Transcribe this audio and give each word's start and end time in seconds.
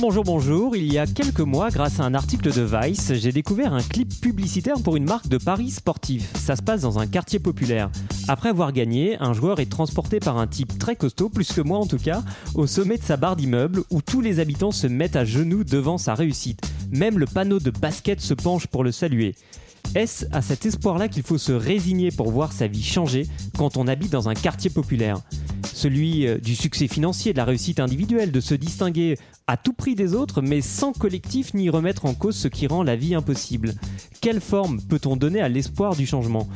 Bonjour, 0.00 0.24
bonjour. 0.24 0.76
Il 0.76 0.90
y 0.90 0.96
a 0.96 1.06
quelques 1.06 1.40
mois, 1.40 1.68
grâce 1.68 2.00
à 2.00 2.04
un 2.04 2.14
article 2.14 2.50
de 2.54 2.62
Vice, 2.62 3.12
j'ai 3.12 3.32
découvert 3.32 3.74
un 3.74 3.82
clip 3.82 4.18
publicitaire 4.18 4.80
pour 4.82 4.96
une 4.96 5.04
marque 5.04 5.28
de 5.28 5.36
paris 5.36 5.70
sportif. 5.70 6.32
Ça 6.38 6.56
se 6.56 6.62
passe 6.62 6.80
dans 6.80 6.98
un 6.98 7.06
quartier 7.06 7.38
populaire. 7.38 7.90
Après 8.26 8.48
avoir 8.48 8.72
gagné, 8.72 9.18
un 9.20 9.34
joueur 9.34 9.60
est 9.60 9.70
transporté 9.70 10.18
par 10.18 10.38
un 10.38 10.46
type 10.46 10.78
très 10.78 10.96
costaud, 10.96 11.28
plus 11.28 11.52
que 11.52 11.60
moi 11.60 11.78
en 11.78 11.86
tout 11.86 11.98
cas, 11.98 12.22
au 12.54 12.66
sommet 12.66 12.96
de 12.96 13.02
sa 13.02 13.18
barre 13.18 13.36
d'immeuble 13.36 13.82
où 13.90 14.00
tous 14.00 14.22
les 14.22 14.40
habitants 14.40 14.72
se 14.72 14.86
mettent 14.86 15.16
à 15.16 15.26
genoux 15.26 15.64
devant 15.64 15.98
sa 15.98 16.14
réussite. 16.14 16.62
Même 16.90 17.18
le 17.18 17.26
panneau 17.26 17.58
de 17.58 17.70
basket 17.70 18.22
se 18.22 18.32
penche 18.32 18.68
pour 18.68 18.84
le 18.84 18.92
saluer. 18.92 19.34
Est-ce 19.94 20.24
à 20.32 20.40
cet 20.40 20.64
espoir-là 20.64 21.08
qu'il 21.08 21.24
faut 21.24 21.38
se 21.38 21.52
résigner 21.52 22.10
pour 22.10 22.30
voir 22.30 22.52
sa 22.52 22.68
vie 22.68 22.82
changer 22.82 23.26
quand 23.58 23.76
on 23.76 23.86
habite 23.86 24.12
dans 24.12 24.30
un 24.30 24.34
quartier 24.34 24.70
populaire? 24.70 25.20
Celui 25.80 26.26
euh, 26.26 26.36
du 26.36 26.56
succès 26.56 26.88
financier, 26.88 27.32
de 27.32 27.38
la 27.38 27.46
réussite 27.46 27.80
individuelle, 27.80 28.32
de 28.32 28.40
se 28.40 28.52
distinguer 28.52 29.16
à 29.46 29.56
tout 29.56 29.72
prix 29.72 29.94
des 29.94 30.12
autres, 30.12 30.42
mais 30.42 30.60
sans 30.60 30.92
collectif 30.92 31.54
ni 31.54 31.70
remettre 31.70 32.04
en 32.04 32.12
cause 32.12 32.36
ce 32.36 32.48
qui 32.48 32.66
rend 32.66 32.82
la 32.82 32.96
vie 32.96 33.14
impossible. 33.14 33.72
Quelle 34.20 34.42
forme 34.42 34.82
peut-on 34.82 35.16
donner 35.16 35.40
à 35.40 35.48
l'espoir 35.48 35.96
du 35.96 36.04
changement? 36.04 36.46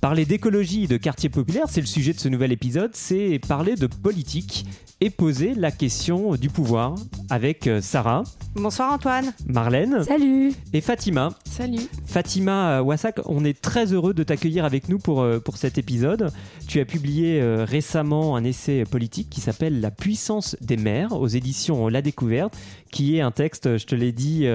Parler 0.00 0.24
d'écologie 0.24 0.82
et 0.82 0.86
de 0.88 0.96
quartier 0.96 1.28
populaire, 1.28 1.66
c'est 1.68 1.80
le 1.80 1.86
sujet 1.86 2.12
de 2.12 2.18
ce 2.18 2.28
nouvel 2.28 2.50
épisode, 2.50 2.90
c'est 2.94 3.38
parler 3.46 3.76
de 3.76 3.86
politique 3.86 4.66
et 5.02 5.10
poser 5.10 5.54
la 5.56 5.72
question 5.72 6.36
du 6.36 6.48
pouvoir 6.48 6.94
avec 7.28 7.66
euh, 7.66 7.80
Sarah, 7.80 8.22
Bonsoir 8.54 8.92
Antoine. 8.92 9.32
Marlène 9.46 10.04
Salut 10.04 10.52
et 10.72 10.80
Fatima. 10.80 11.30
Salut. 11.44 11.88
Fatima 12.06 12.78
euh, 12.78 12.82
Wassak, 12.82 13.20
on 13.24 13.44
est 13.44 13.60
très 13.60 13.92
heureux 13.92 14.14
de 14.14 14.22
t'accueillir 14.22 14.64
avec 14.64 14.88
nous 14.88 15.00
pour, 15.00 15.22
euh, 15.22 15.40
pour 15.40 15.56
cet 15.56 15.76
épisode. 15.76 16.30
Tu 16.68 16.78
as 16.78 16.84
publié 16.84 17.42
récemment 17.64 18.36
un 18.36 18.44
essai 18.44 18.84
politique 18.84 19.28
qui 19.28 19.40
s'appelle 19.40 19.80
La 19.80 19.90
puissance 19.90 20.56
des 20.60 20.76
maires 20.76 21.14
aux 21.14 21.26
éditions 21.26 21.88
La 21.88 22.00
Découverte, 22.00 22.56
qui 22.92 23.16
est 23.16 23.22
un 23.22 23.32
texte, 23.32 23.78
je 23.78 23.86
te 23.86 23.96
l'ai 23.96 24.12
dit, 24.12 24.46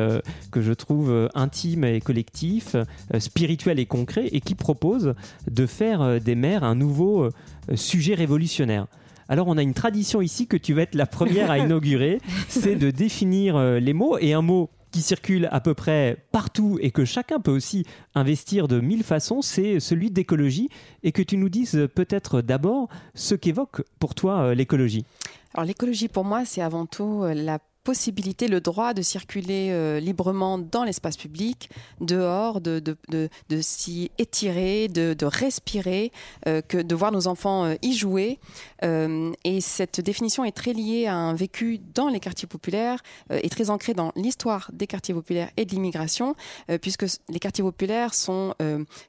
que 0.51 0.61
je 0.61 0.73
trouve 0.73 1.29
intime 1.35 1.83
et 1.83 1.99
collectif, 1.99 2.75
spirituel 3.19 3.79
et 3.79 3.85
concret, 3.85 4.27
et 4.31 4.41
qui 4.41 4.55
propose 4.55 5.13
de 5.51 5.65
faire 5.65 6.19
des 6.21 6.35
maires 6.35 6.63
un 6.63 6.75
nouveau 6.75 7.29
sujet 7.75 8.15
révolutionnaire. 8.15 8.87
Alors 9.29 9.47
on 9.47 9.57
a 9.57 9.61
une 9.61 9.73
tradition 9.73 10.21
ici 10.21 10.47
que 10.47 10.57
tu 10.57 10.73
vas 10.73 10.83
être 10.83 10.95
la 10.95 11.05
première 11.05 11.51
à 11.51 11.57
inaugurer, 11.57 12.19
c'est 12.47 12.75
de 12.75 12.91
définir 12.91 13.55
euh, 13.55 13.79
les 13.79 13.93
mots 13.93 14.17
et 14.19 14.33
un 14.33 14.41
mot 14.41 14.69
qui 14.91 15.01
circule 15.01 15.49
à 15.51 15.59
peu 15.59 15.73
près 15.73 16.25
partout 16.31 16.79
et 16.81 16.91
que 16.91 17.03
chacun 17.03 17.39
peut 17.39 17.51
aussi 17.51 17.85
investir 18.15 18.67
de 18.67 18.79
mille 18.79 19.03
façons, 19.03 19.41
c'est 19.41 19.81
celui 19.81 20.11
d'écologie 20.11 20.69
et 21.03 21.11
que 21.11 21.21
tu 21.21 21.35
nous 21.35 21.49
dises 21.49 21.87
peut-être 21.93 22.41
d'abord 22.41 22.87
ce 23.13 23.35
qu'évoque 23.35 23.83
pour 23.99 24.15
toi 24.15 24.39
euh, 24.39 24.55
l'écologie. 24.55 25.05
Alors 25.53 25.65
l'écologie 25.65 26.07
pour 26.07 26.23
moi 26.23 26.45
c'est 26.45 26.61
avant 26.61 26.85
tout 26.85 27.23
euh, 27.23 27.33
la 27.33 27.59
possibilité, 27.87 28.49
le 28.49 28.59
droit 28.59 28.93
de 28.93 29.01
circuler 29.01 29.69
euh, 29.71 30.01
librement 30.01 30.57
dans 30.57 30.83
l'espace 30.83 31.15
public, 31.15 31.69
dehors, 32.01 32.59
de, 32.59 32.79
de, 32.79 32.97
de, 33.07 33.29
de 33.47 33.61
s'y 33.61 34.11
étirer, 34.17 34.89
de, 34.89 35.15
respirer, 35.25 36.11
euh, 36.47 36.61
que 36.61 36.77
de 36.77 36.95
voir 36.95 37.13
nos 37.13 37.27
enfants 37.27 37.63
euh, 37.63 37.75
y 37.81 37.93
jouer. 37.95 38.39
Et 38.83 39.61
cette 39.61 40.01
définition 40.01 40.43
est 40.43 40.51
très 40.51 40.73
liée 40.73 41.07
à 41.07 41.15
un 41.15 41.33
vécu 41.33 41.79
dans 41.95 42.09
les 42.09 42.19
quartiers 42.19 42.47
populaires 42.47 43.01
et 43.31 43.49
très 43.49 43.69
ancrée 43.71 43.95
dans 43.95 44.11
l'histoire 44.15 44.69
des 44.71 44.85
quartiers 44.85 45.15
populaires 45.15 45.49
et 45.57 45.65
de 45.65 45.71
l'immigration, 45.71 46.35
puisque 46.81 47.05
les 47.27 47.39
quartiers 47.39 47.63
populaires 47.63 48.13
sont 48.13 48.53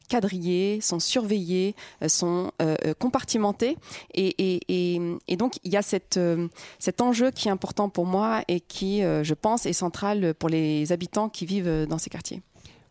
quadrillés, 0.09 0.81
sont 0.81 1.00
surveillés, 1.00 1.75
sont 2.06 2.50
compartimentés. 2.99 3.77
Et, 4.15 4.34
et, 4.38 4.61
et, 4.69 5.00
et 5.28 5.37
donc, 5.37 5.59
il 5.65 5.72
y 5.72 5.77
a 5.77 5.83
cette, 5.83 6.19
cet 6.78 7.03
enjeu 7.03 7.31
qui 7.31 7.49
est 7.49 7.53
important 7.53 7.91
pour 7.91 8.06
moi 8.06 8.43
et 8.49 8.61
qui, 8.69 9.03
euh, 9.03 9.25
je 9.25 9.34
pense, 9.34 9.67
est 9.67 9.73
central 9.73 10.34
pour 10.34 10.49
les 10.49 10.93
habitants 10.93 11.29
qui 11.29 11.47
vivent 11.47 11.69
euh, 11.69 11.87
dans 11.87 11.99
ces 11.99 12.11
quartiers. 12.11 12.43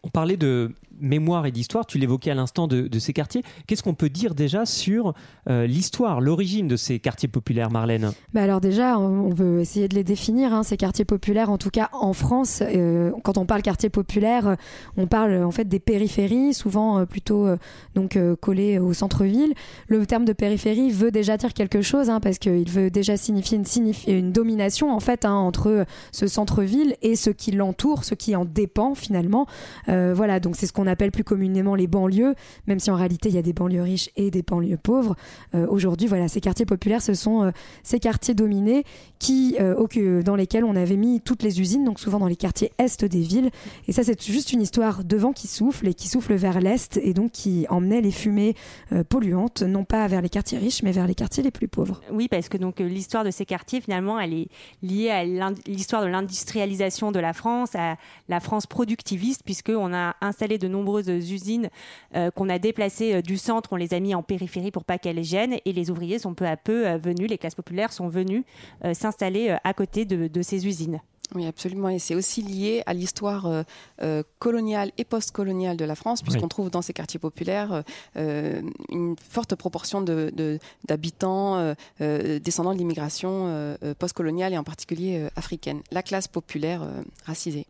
On 0.03 0.09
parlait 0.09 0.37
de 0.37 0.71
mémoire 0.99 1.45
et 1.45 1.51
d'histoire, 1.51 1.85
tu 1.85 1.97
l'évoquais 1.97 2.31
à 2.31 2.35
l'instant 2.35 2.67
de, 2.67 2.99
ces 2.99 3.13
quartiers. 3.13 3.43
Qu'est-ce 3.67 3.83
qu'on 3.83 3.93
peut 3.93 4.09
dire 4.09 4.33
déjà 4.33 4.65
sur 4.65 5.13
euh, 5.49 5.67
l'histoire, 5.67 6.19
l'origine 6.21 6.67
de 6.67 6.75
ces 6.75 6.99
quartiers 6.99 7.27
populaires, 7.27 7.69
Marlène? 7.69 8.11
Bah 8.33 8.43
Alors 8.43 8.61
déjà, 8.61 8.97
on 8.97 9.27
on 9.27 9.35
peut 9.35 9.59
essayer 9.59 9.87
de 9.87 9.95
les 9.95 10.03
définir, 10.03 10.53
hein, 10.53 10.63
ces 10.63 10.77
quartiers 10.77 11.05
populaires, 11.05 11.49
en 11.49 11.57
tout 11.57 11.69
cas 11.69 11.89
en 11.93 12.13
France. 12.13 12.61
euh, 12.61 13.11
quand 13.23 13.37
on 13.37 13.45
parle 13.45 13.61
quartier 13.61 13.89
populaire, 13.89 14.47
euh, 14.47 14.55
on 14.95 15.07
parle 15.07 15.43
en 15.43 15.51
fait 15.51 15.65
des 15.65 15.79
périphéries, 15.79 16.53
souvent 16.53 17.05
plutôt 17.05 17.47
donc 17.95 18.17
collées 18.41 18.79
au 18.79 18.93
centre-ville. 18.93 19.53
Le 19.87 20.05
terme 20.05 20.25
de 20.25 20.33
périphérie 20.33 20.91
veut 20.91 21.11
déjà 21.11 21.37
dire 21.37 21.53
quelque 21.53 21.81
chose, 21.81 22.09
hein, 22.09 22.19
parce 22.19 22.37
qu'il 22.39 22.69
veut 22.69 22.89
déjà 22.89 23.17
signifier 23.17 23.59
une, 24.07 24.31
domination 24.31 24.91
en 24.91 24.99
fait 24.99 25.25
hein, 25.25 25.33
entre 25.33 25.85
ce 26.11 26.27
centre-ville 26.27 26.95
et 27.01 27.15
ce 27.15 27.29
qui 27.29 27.51
l'entoure, 27.51 28.03
ce 28.03 28.15
qui 28.15 28.35
en 28.35 28.45
dépend 28.45 28.95
finalement. 28.95 29.45
Voilà, 29.87 30.39
donc 30.39 30.55
c'est 30.55 30.65
ce 30.65 30.73
qu'on 30.73 30.86
appelle 30.87 31.11
plus 31.11 31.23
communément 31.23 31.75
les 31.75 31.87
banlieues, 31.87 32.35
même 32.67 32.79
si 32.79 32.91
en 32.91 32.95
réalité 32.95 33.29
il 33.29 33.35
y 33.35 33.39
a 33.39 33.43
des 33.43 33.53
banlieues 33.53 33.83
riches 33.83 34.09
et 34.15 34.31
des 34.31 34.41
banlieues 34.41 34.77
pauvres. 34.77 35.15
Euh, 35.53 35.65
Aujourd'hui, 35.69 36.07
voilà, 36.07 36.27
ces 36.27 36.41
quartiers 36.41 36.65
populaires, 36.65 37.01
ce 37.01 37.13
sont 37.13 37.43
euh, 37.43 37.51
ces 37.83 37.99
quartiers 37.99 38.33
dominés 38.33 38.83
qui, 39.19 39.57
euh, 39.59 40.21
dans 40.23 40.35
lesquels 40.35 40.63
on 40.63 40.75
avait 40.75 40.97
mis 40.97 41.21
toutes 41.21 41.43
les 41.43 41.59
usines, 41.59 41.83
donc 41.83 41.99
souvent 41.99 42.19
dans 42.19 42.27
les 42.27 42.35
quartiers 42.35 42.71
est 42.77 43.05
des 43.05 43.21
villes. 43.21 43.49
Et 43.87 43.91
ça, 43.91 44.03
c'est 44.03 44.21
juste 44.21 44.53
une 44.53 44.61
histoire 44.61 45.03
de 45.03 45.17
vent 45.17 45.33
qui 45.33 45.47
souffle 45.47 45.87
et 45.87 45.93
qui 45.93 46.07
souffle 46.07 46.33
vers 46.35 46.59
l'est 46.59 46.97
et 46.97 47.13
donc 47.13 47.31
qui 47.31 47.65
emmenait 47.69 48.01
les 48.01 48.11
fumées 48.11 48.55
euh, 48.91 49.03
polluantes, 49.03 49.61
non 49.61 49.83
pas 49.83 50.07
vers 50.07 50.21
les 50.21 50.29
quartiers 50.29 50.57
riches, 50.57 50.83
mais 50.83 50.91
vers 50.91 51.07
les 51.07 51.15
quartiers 51.15 51.43
les 51.43 51.51
plus 51.51 51.67
pauvres. 51.67 52.01
Oui, 52.11 52.27
parce 52.27 52.49
que 52.49 52.57
donc 52.57 52.79
l'histoire 52.79 53.23
de 53.23 53.31
ces 53.31 53.45
quartiers, 53.45 53.81
finalement, 53.81 54.19
elle 54.19 54.33
est 54.33 54.47
liée 54.81 55.09
à 55.09 55.23
l'histoire 55.67 56.01
de 56.01 56.07
l'industrialisation 56.07 57.11
de 57.11 57.19
la 57.19 57.33
France, 57.33 57.75
à 57.75 57.97
la 58.29 58.39
France 58.39 58.67
productiviste, 58.67 59.41
puisqu'on 59.43 59.93
a 59.93 60.15
installé 60.21 60.57
de 60.57 60.67
nombreuses 60.77 61.07
usines 61.09 61.69
euh, 62.15 62.31
qu'on 62.31 62.49
a 62.49 62.59
déplacées 62.59 63.13
euh, 63.15 63.21
du 63.21 63.37
centre, 63.37 63.69
on 63.73 63.75
les 63.77 63.93
a 63.93 63.99
mis 63.99 64.13
en 64.15 64.23
périphérie 64.23 64.71
pour 64.71 64.83
pas 64.85 64.97
qu'elles 64.97 65.23
gênent, 65.23 65.57
et 65.65 65.73
les 65.73 65.89
ouvriers 65.91 66.19
sont 66.19 66.33
peu 66.33 66.45
à 66.45 66.57
peu 66.57 66.87
euh, 66.87 66.97
venus, 66.97 67.29
les 67.29 67.37
classes 67.37 67.55
populaires 67.55 67.91
sont 67.93 68.07
venues 68.07 68.43
euh, 68.85 68.93
s'installer 68.93 69.49
euh, 69.49 69.55
à 69.63 69.73
côté 69.73 70.05
de, 70.05 70.27
de 70.27 70.41
ces 70.41 70.65
usines. 70.67 70.99
Oui, 71.35 71.45
absolument. 71.45 71.89
Et 71.89 71.99
c'est 71.99 72.15
aussi 72.15 72.41
lié 72.41 72.83
à 72.85 72.93
l'histoire 72.93 73.47
euh, 73.47 73.63
euh, 74.01 74.23
coloniale 74.39 74.91
et 74.97 75.03
post-coloniale 75.03 75.75
de 75.75 75.83
la 75.83 75.95
France, 75.95 76.21
puisqu'on 76.21 76.43
Oui. 76.43 76.47
trouve 76.49 76.69
dans 76.71 76.81
ces 76.81 76.93
quartiers 76.93 77.19
populaires 77.19 77.83
euh, 78.15 78.61
une 78.89 79.15
forte 79.29 79.53
proportion 79.55 79.99
de- 80.01 80.31
de- 80.33 80.57
d'habitants 80.87 81.57
euh, 81.57 81.73
euh, 81.99 82.39
descendants 82.39 82.73
de 82.73 82.77
l'immigration 82.77 83.75
post-coloniale 83.99 84.53
et 84.53 84.57
en 84.57 84.63
particulier 84.63 85.17
euh, 85.19 85.29
africaine, 85.35 85.81
la 85.91 86.01
classe 86.01 86.29
populaire 86.29 86.83
euh, 86.83 87.01
racisée. 87.25 87.65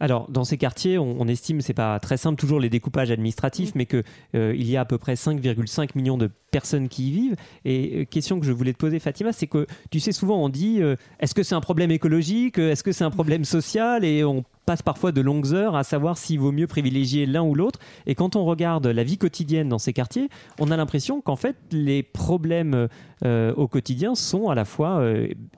Alors, 0.00 0.30
dans 0.30 0.44
ces 0.44 0.58
quartiers, 0.58 0.98
on, 0.98 1.20
on 1.20 1.28
estime, 1.28 1.60
c'est 1.60 1.74
pas 1.74 1.98
très 2.00 2.16
simple 2.16 2.38
toujours 2.38 2.60
les 2.60 2.68
découpages 2.68 3.10
administratifs, 3.10 3.72
mais 3.74 3.86
que 3.86 4.02
euh, 4.34 4.54
il 4.56 4.68
y 4.70 4.76
a 4.76 4.82
à 4.82 4.84
peu 4.84 4.98
près 4.98 5.14
5,5 5.14 5.90
millions 5.94 6.18
de 6.18 6.30
personnes 6.50 6.88
qui 6.88 7.08
y 7.08 7.10
vivent. 7.10 7.36
Et 7.64 8.00
euh, 8.00 8.04
question 8.04 8.38
que 8.40 8.46
je 8.46 8.52
voulais 8.52 8.72
te 8.72 8.78
poser, 8.78 8.98
Fatima, 8.98 9.32
c'est 9.32 9.46
que 9.46 9.66
tu 9.90 10.00
sais 10.00 10.12
souvent 10.12 10.42
on 10.42 10.48
dit, 10.48 10.82
euh, 10.82 10.96
est-ce 11.20 11.34
que 11.34 11.42
c'est 11.42 11.54
un 11.54 11.60
problème 11.60 11.90
écologique, 11.90 12.58
est-ce 12.58 12.82
que 12.82 12.92
c'est 12.92 13.04
un 13.04 13.10
problème 13.10 13.44
social, 13.44 14.04
et 14.04 14.24
on 14.24 14.44
passe 14.66 14.82
parfois 14.82 15.12
de 15.12 15.20
longues 15.20 15.52
heures 15.52 15.76
à 15.76 15.84
savoir 15.84 16.16
s'il 16.16 16.40
vaut 16.40 16.52
mieux 16.52 16.66
privilégier 16.66 17.26
l'un 17.26 17.42
ou 17.42 17.54
l'autre. 17.54 17.78
Et 18.06 18.14
quand 18.14 18.34
on 18.34 18.44
regarde 18.46 18.86
la 18.86 19.04
vie 19.04 19.18
quotidienne 19.18 19.68
dans 19.68 19.78
ces 19.78 19.92
quartiers, 19.92 20.30
on 20.58 20.70
a 20.70 20.76
l'impression 20.76 21.20
qu'en 21.20 21.36
fait 21.36 21.56
les 21.70 22.02
problèmes 22.02 22.88
au 23.22 23.68
quotidien 23.68 24.14
sont 24.14 24.48
à 24.48 24.54
la 24.54 24.64
fois 24.64 25.02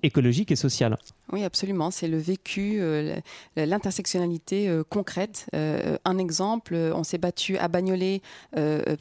écologiques 0.02 0.50
et 0.50 0.56
sociaux. 0.56 0.88
Oui, 1.32 1.44
absolument. 1.44 1.90
C'est 1.90 2.08
le 2.08 2.18
vécu, 2.18 2.76
euh, 2.80 3.16
l'intersectionnalité 3.56 4.68
euh, 4.68 4.82
concrète. 4.88 5.46
Euh, 5.54 5.96
un 6.04 6.18
exemple, 6.18 6.74
on 6.94 7.04
s'est 7.04 7.18
battu 7.18 7.56
à 7.58 7.68
Bagnolet 7.68 8.20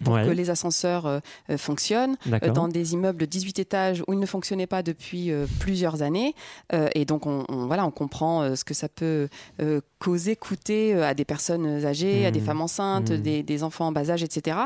pour 0.04 0.13
Ouais. 0.16 0.25
que 0.25 0.31
les 0.31 0.50
ascenseurs 0.50 1.22
fonctionnent. 1.57 2.18
dans 2.54 2.68
des 2.68 2.94
immeubles 2.94 3.19
de 3.19 3.25
18 3.25 3.60
étages 3.60 4.04
où 4.07 4.13
ils 4.13 4.19
ne 4.19 4.25
fonctionnaient 4.25 4.68
pas 4.68 4.83
depuis 4.83 5.31
plusieurs 5.60 6.01
années. 6.01 6.33
Et 6.94 7.06
donc, 7.06 7.25
on, 7.25 7.45
on- 7.50 7.66
voilà, 7.68 7.86
on 7.86 7.92
comprend 7.92 8.56
ce 8.56 8.63
que 8.63 8.74
ça 8.74 8.89
peut 8.89 9.27
causer, 10.00 10.36
coûter 10.36 10.94
à 11.01 11.13
des 11.13 11.25
personnes 11.25 11.86
âgées, 11.86 12.25
à 12.25 12.31
des 12.31 12.39
Mmh. 12.39 12.44
femmes 12.45 12.62
enceintes, 12.62 13.12
Mmh. 13.12 13.18
des, 13.18 13.44
des 13.44 13.63
enfants 13.63 13.88
en 13.88 13.92
bas 13.92 14.10
âge, 14.10 14.24
etc. 14.24 14.57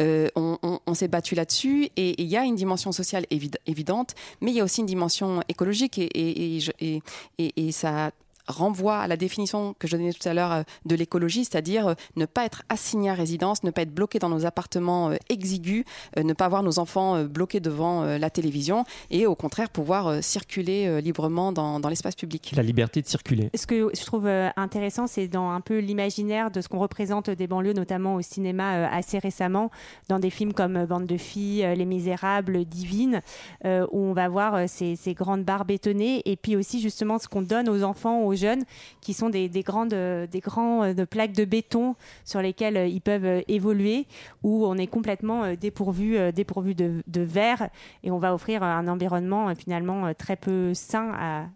On 0.00 0.58
on- 0.62 0.80
on 0.86 0.94
s'est 0.94 1.08
battu 1.08 1.34
là-dessus 1.34 1.88
et 1.96 2.20
il 2.20 2.26
y 2.28 2.36
a 2.36 2.44
une 2.44 2.56
dimension 2.56 2.90
sociale 2.92 3.24
évid- 3.30 3.56
évidente, 3.66 4.14
mais 4.40 4.50
il 4.50 4.56
y 4.56 4.60
a 4.60 4.64
aussi 4.64 4.80
une 4.80 4.86
dimension 4.86 5.40
écologique 5.48 5.98
et, 5.98 6.06
et, 6.06 6.56
et 6.56 6.60
je- 6.60 6.72
et- 6.80 7.00
et- 7.38 7.52
et 7.68 7.72
ça 7.72 8.10
renvoie 8.48 8.98
à 8.98 9.06
la 9.06 9.16
définition 9.16 9.74
que 9.78 9.86
je 9.86 9.96
donnais 9.96 10.12
tout 10.12 10.28
à 10.28 10.34
l'heure 10.34 10.64
de 10.84 10.94
l'écologie, 10.94 11.44
c'est-à-dire 11.44 11.94
ne 12.16 12.26
pas 12.26 12.44
être 12.44 12.62
assigné 12.68 13.10
à 13.10 13.14
résidence, 13.14 13.62
ne 13.62 13.70
pas 13.70 13.82
être 13.82 13.94
bloqué 13.94 14.18
dans 14.18 14.28
nos 14.28 14.46
appartements 14.46 15.12
exigus, 15.28 15.84
ne 16.16 16.32
pas 16.32 16.46
avoir 16.46 16.62
nos 16.62 16.78
enfants 16.78 17.24
bloqués 17.24 17.60
devant 17.60 18.04
la 18.04 18.30
télévision 18.30 18.84
et 19.10 19.26
au 19.26 19.34
contraire 19.34 19.70
pouvoir 19.70 20.22
circuler 20.22 21.00
librement 21.00 21.52
dans, 21.52 21.80
dans 21.80 21.88
l'espace 21.88 22.14
public. 22.14 22.52
La 22.56 22.62
liberté 22.62 23.02
de 23.02 23.06
circuler. 23.06 23.50
Ce 23.54 23.66
que 23.66 23.90
je 23.94 24.04
trouve 24.04 24.26
intéressant, 24.56 25.06
c'est 25.06 25.28
dans 25.28 25.50
un 25.50 25.60
peu 25.60 25.78
l'imaginaire 25.78 26.50
de 26.50 26.60
ce 26.60 26.68
qu'on 26.68 26.78
représente 26.78 27.30
des 27.30 27.46
banlieues, 27.46 27.74
notamment 27.74 28.14
au 28.14 28.22
cinéma 28.22 28.88
assez 28.88 29.18
récemment, 29.18 29.70
dans 30.08 30.18
des 30.18 30.30
films 30.30 30.52
comme 30.52 30.86
Bande 30.86 31.06
de 31.06 31.16
filles, 31.16 31.66
Les 31.76 31.84
Misérables, 31.84 32.64
Divine, 32.64 33.20
où 33.64 33.98
on 33.98 34.12
va 34.12 34.28
voir 34.28 34.68
ces, 34.68 34.96
ces 34.96 35.14
grandes 35.14 35.44
barres 35.44 35.64
bétonnées 35.64 36.22
et 36.24 36.36
puis 36.36 36.56
aussi 36.56 36.80
justement 36.80 37.18
ce 37.18 37.28
qu'on 37.28 37.42
donne 37.42 37.68
aux 37.68 37.82
enfants, 37.82 38.22
aux 38.22 38.34
jeunes, 38.38 38.64
qui 39.00 39.12
sont 39.12 39.28
des, 39.30 39.48
grandes, 39.62 39.94
des 40.30 40.40
grandes 40.40 41.04
plaques 41.04 41.32
de 41.32 41.44
béton 41.44 41.94
sur 42.24 42.40
lesquelles 42.40 42.90
ils 42.90 43.00
peuvent 43.00 43.42
évoluer, 43.48 44.06
où 44.42 44.66
on 44.66 44.76
est 44.76 44.86
complètement 44.86 45.54
dépourvu, 45.54 46.32
dépourvu 46.32 46.74
de, 46.74 47.02
de 47.06 47.20
verre 47.20 47.68
et 48.02 48.10
on 48.10 48.18
va 48.18 48.34
offrir 48.34 48.62
un 48.62 48.88
environnement 48.88 49.54
finalement 49.54 50.12
très 50.14 50.36
peu 50.36 50.72
sain 50.74 51.12
à, 51.14 51.46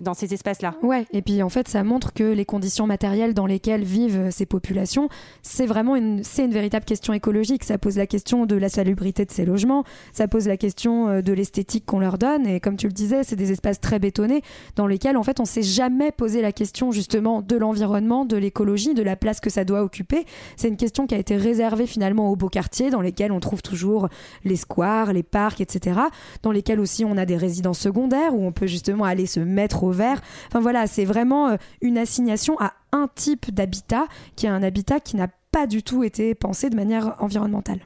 dans 0.00 0.14
ces 0.14 0.32
espaces-là. 0.32 0.74
Ouais, 0.82 1.06
et 1.12 1.22
puis 1.22 1.42
en 1.42 1.48
fait, 1.48 1.68
ça 1.68 1.84
montre 1.84 2.12
que 2.12 2.24
les 2.24 2.44
conditions 2.44 2.86
matérielles 2.86 3.34
dans 3.34 3.46
lesquelles 3.46 3.84
vivent 3.84 4.30
ces 4.30 4.46
populations, 4.46 5.08
c'est 5.42 5.66
vraiment 5.66 5.96
une, 5.96 6.24
c'est 6.24 6.44
une 6.44 6.52
véritable 6.52 6.84
question 6.84 7.12
écologique. 7.12 7.64
Ça 7.64 7.78
pose 7.78 7.96
la 7.96 8.06
question 8.06 8.46
de 8.46 8.56
la 8.56 8.68
salubrité 8.68 9.24
de 9.24 9.30
ces 9.30 9.44
logements, 9.44 9.84
ça 10.12 10.28
pose 10.28 10.48
la 10.48 10.56
question 10.56 11.08
euh, 11.08 11.22
de 11.22 11.32
l'esthétique 11.32 11.84
qu'on 11.84 11.98
leur 11.98 12.18
donne, 12.18 12.46
et 12.46 12.60
comme 12.60 12.76
tu 12.76 12.86
le 12.86 12.92
disais, 12.92 13.22
c'est 13.24 13.36
des 13.36 13.52
espaces 13.52 13.80
très 13.80 13.98
bétonnés 13.98 14.42
dans 14.76 14.86
lesquels 14.86 15.16
en 15.16 15.22
fait 15.22 15.40
on 15.40 15.44
s'est 15.44 15.62
jamais 15.62 16.12
posé 16.12 16.42
la 16.42 16.52
question 16.52 16.90
justement 16.90 17.42
de 17.42 17.56
l'environnement, 17.56 18.24
de 18.24 18.36
l'écologie, 18.36 18.94
de 18.94 19.02
la 19.02 19.16
place 19.16 19.40
que 19.40 19.50
ça 19.50 19.64
doit 19.64 19.82
occuper. 19.82 20.24
C'est 20.56 20.68
une 20.68 20.76
question 20.76 21.06
qui 21.06 21.14
a 21.14 21.18
été 21.18 21.36
réservée 21.36 21.86
finalement 21.86 22.30
aux 22.30 22.36
beaux 22.36 22.48
quartiers, 22.48 22.90
dans 22.90 23.00
lesquels 23.00 23.32
on 23.32 23.40
trouve 23.40 23.62
toujours 23.62 24.08
les 24.44 24.56
squares, 24.56 25.12
les 25.12 25.22
parcs, 25.22 25.60
etc., 25.60 26.00
dans 26.42 26.52
lesquels 26.52 26.80
aussi 26.80 27.04
on 27.04 27.16
a 27.16 27.26
des 27.26 27.36
résidences 27.36 27.78
secondaires 27.78 28.34
où 28.34 28.44
on 28.44 28.52
peut 28.52 28.66
justement 28.66 29.04
aller 29.04 29.26
se 29.26 29.40
mettre 29.40 29.81
Enfin 29.90 30.60
voilà, 30.60 30.86
c'est 30.86 31.04
vraiment 31.04 31.48
euh, 31.48 31.56
une 31.80 31.98
assignation 31.98 32.56
à 32.60 32.72
un 32.92 33.08
type 33.14 33.52
d'habitat 33.52 34.06
qui 34.36 34.46
est 34.46 34.50
un 34.50 34.62
habitat 34.62 35.00
qui 35.00 35.16
n'a 35.16 35.28
pas 35.50 35.66
du 35.66 35.82
tout 35.82 36.04
été 36.04 36.34
pensé 36.34 36.70
de 36.70 36.76
manière 36.76 37.16
environnementale. 37.18 37.80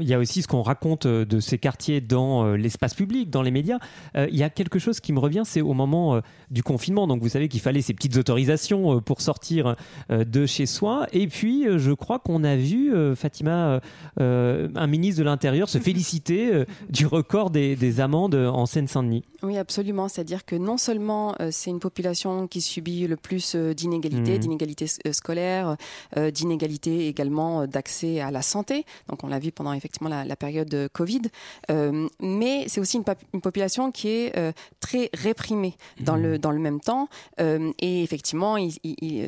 Il 0.00 0.08
y 0.08 0.14
a 0.14 0.18
aussi 0.18 0.42
ce 0.42 0.48
qu'on 0.48 0.62
raconte 0.62 1.06
euh, 1.06 1.24
de 1.24 1.40
ces 1.40 1.58
quartiers 1.58 2.00
dans 2.00 2.44
euh, 2.44 2.56
l'espace 2.56 2.94
public, 2.94 3.30
dans 3.30 3.42
les 3.42 3.50
médias. 3.50 3.78
Euh, 4.16 4.26
il 4.30 4.36
y 4.36 4.42
a 4.42 4.50
quelque 4.50 4.78
chose 4.78 5.00
qui 5.00 5.12
me 5.12 5.18
revient, 5.18 5.42
c'est 5.44 5.60
au 5.60 5.72
moment 5.72 6.20
du 6.50 6.62
confinement. 6.62 7.06
Donc 7.06 7.22
vous 7.22 7.28
savez 7.28 7.48
qu'il 7.48 7.60
fallait 7.60 7.82
ces 7.82 7.94
petites 7.94 8.16
autorisations 8.16 9.00
pour 9.00 9.20
sortir 9.20 9.76
de 10.10 10.46
chez 10.46 10.66
soi. 10.66 11.06
Et 11.12 11.26
puis 11.26 11.66
je 11.76 11.92
crois 11.92 12.18
qu'on 12.18 12.44
a 12.44 12.56
vu 12.56 12.92
Fatima, 13.14 13.80
un 14.18 14.86
ministre 14.86 15.18
de 15.20 15.24
l'Intérieur, 15.24 15.68
se 15.68 15.78
féliciter 15.78 16.64
du 16.88 17.06
record 17.06 17.50
des, 17.50 18.00
amendes 18.00 18.34
en 18.34 18.66
Seine-Saint-Denis. 18.66 19.24
Oui, 19.42 19.58
absolument. 19.58 20.08
C'est-à-dire 20.08 20.44
que 20.44 20.56
non 20.56 20.76
seulement 20.76 21.34
c'est 21.50 21.70
une 21.70 21.80
population 21.80 22.46
qui 22.46 22.60
subit 22.60 23.06
le 23.06 23.16
plus 23.16 23.54
d'inégalités, 23.54 24.36
mmh. 24.36 24.40
d'inégalités 24.40 24.86
scolaires, 25.12 25.76
d'inégalités 26.16 27.08
également 27.08 27.66
d'accès 27.66 28.20
à 28.20 28.30
la 28.30 28.42
santé. 28.42 28.84
Donc 29.08 29.24
on 29.24 29.28
l'a 29.28 29.38
vu 29.38 29.52
pendant 29.52 29.72
effectivement 29.72 29.87
la, 30.08 30.36
période 30.36 30.68
de 30.68 30.88
Covid, 30.92 31.22
euh, 31.70 32.08
mais 32.20 32.64
c'est 32.68 32.80
aussi 32.80 32.98
une, 32.98 33.40
population 33.40 33.90
qui 33.90 34.08
est 34.08 34.36
euh, 34.36 34.52
très 34.80 35.10
réprimée 35.14 35.74
dans, 36.00 36.16
le, 36.16 36.34
mmh. 36.34 36.38
dans 36.38 36.50
le 36.50 36.58
même 36.58 36.80
temps. 36.80 37.08
Euh, 37.40 37.72
et 37.80 38.02
effectivement, 38.02 38.56
il, 38.56 38.72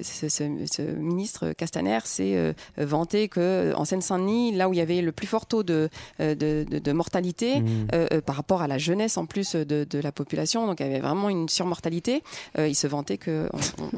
ce, 0.02 0.82
ministre 0.98 1.52
Castaner 1.52 1.98
s'est 2.04 2.54
vanté 2.76 3.28
qu'en 3.28 3.84
Seine-Saint-Denis, 3.84 4.52
là 4.52 4.68
où 4.68 4.72
il 4.72 4.78
y 4.78 4.82
avait 4.82 5.02
le 5.02 5.12
plus 5.12 5.26
fort 5.26 5.46
taux 5.46 5.62
de, 5.62 5.88
de, 6.18 6.92
mortalité 6.92 7.60
mmh. 7.60 8.20
par 8.24 8.36
rapport 8.36 8.62
à 8.62 8.68
la 8.68 8.78
jeunesse 8.78 9.16
en 9.16 9.26
plus 9.26 9.54
de, 9.54 10.00
la 10.00 10.12
population, 10.12 10.66
donc 10.66 10.80
il 10.80 10.86
y 10.86 10.88
avait 10.88 11.00
vraiment 11.00 11.28
une 11.28 11.48
surmortalité, 11.48 12.22
il 12.58 12.74
se 12.74 12.86
vantait 12.86 13.18
qu'on 13.18 13.48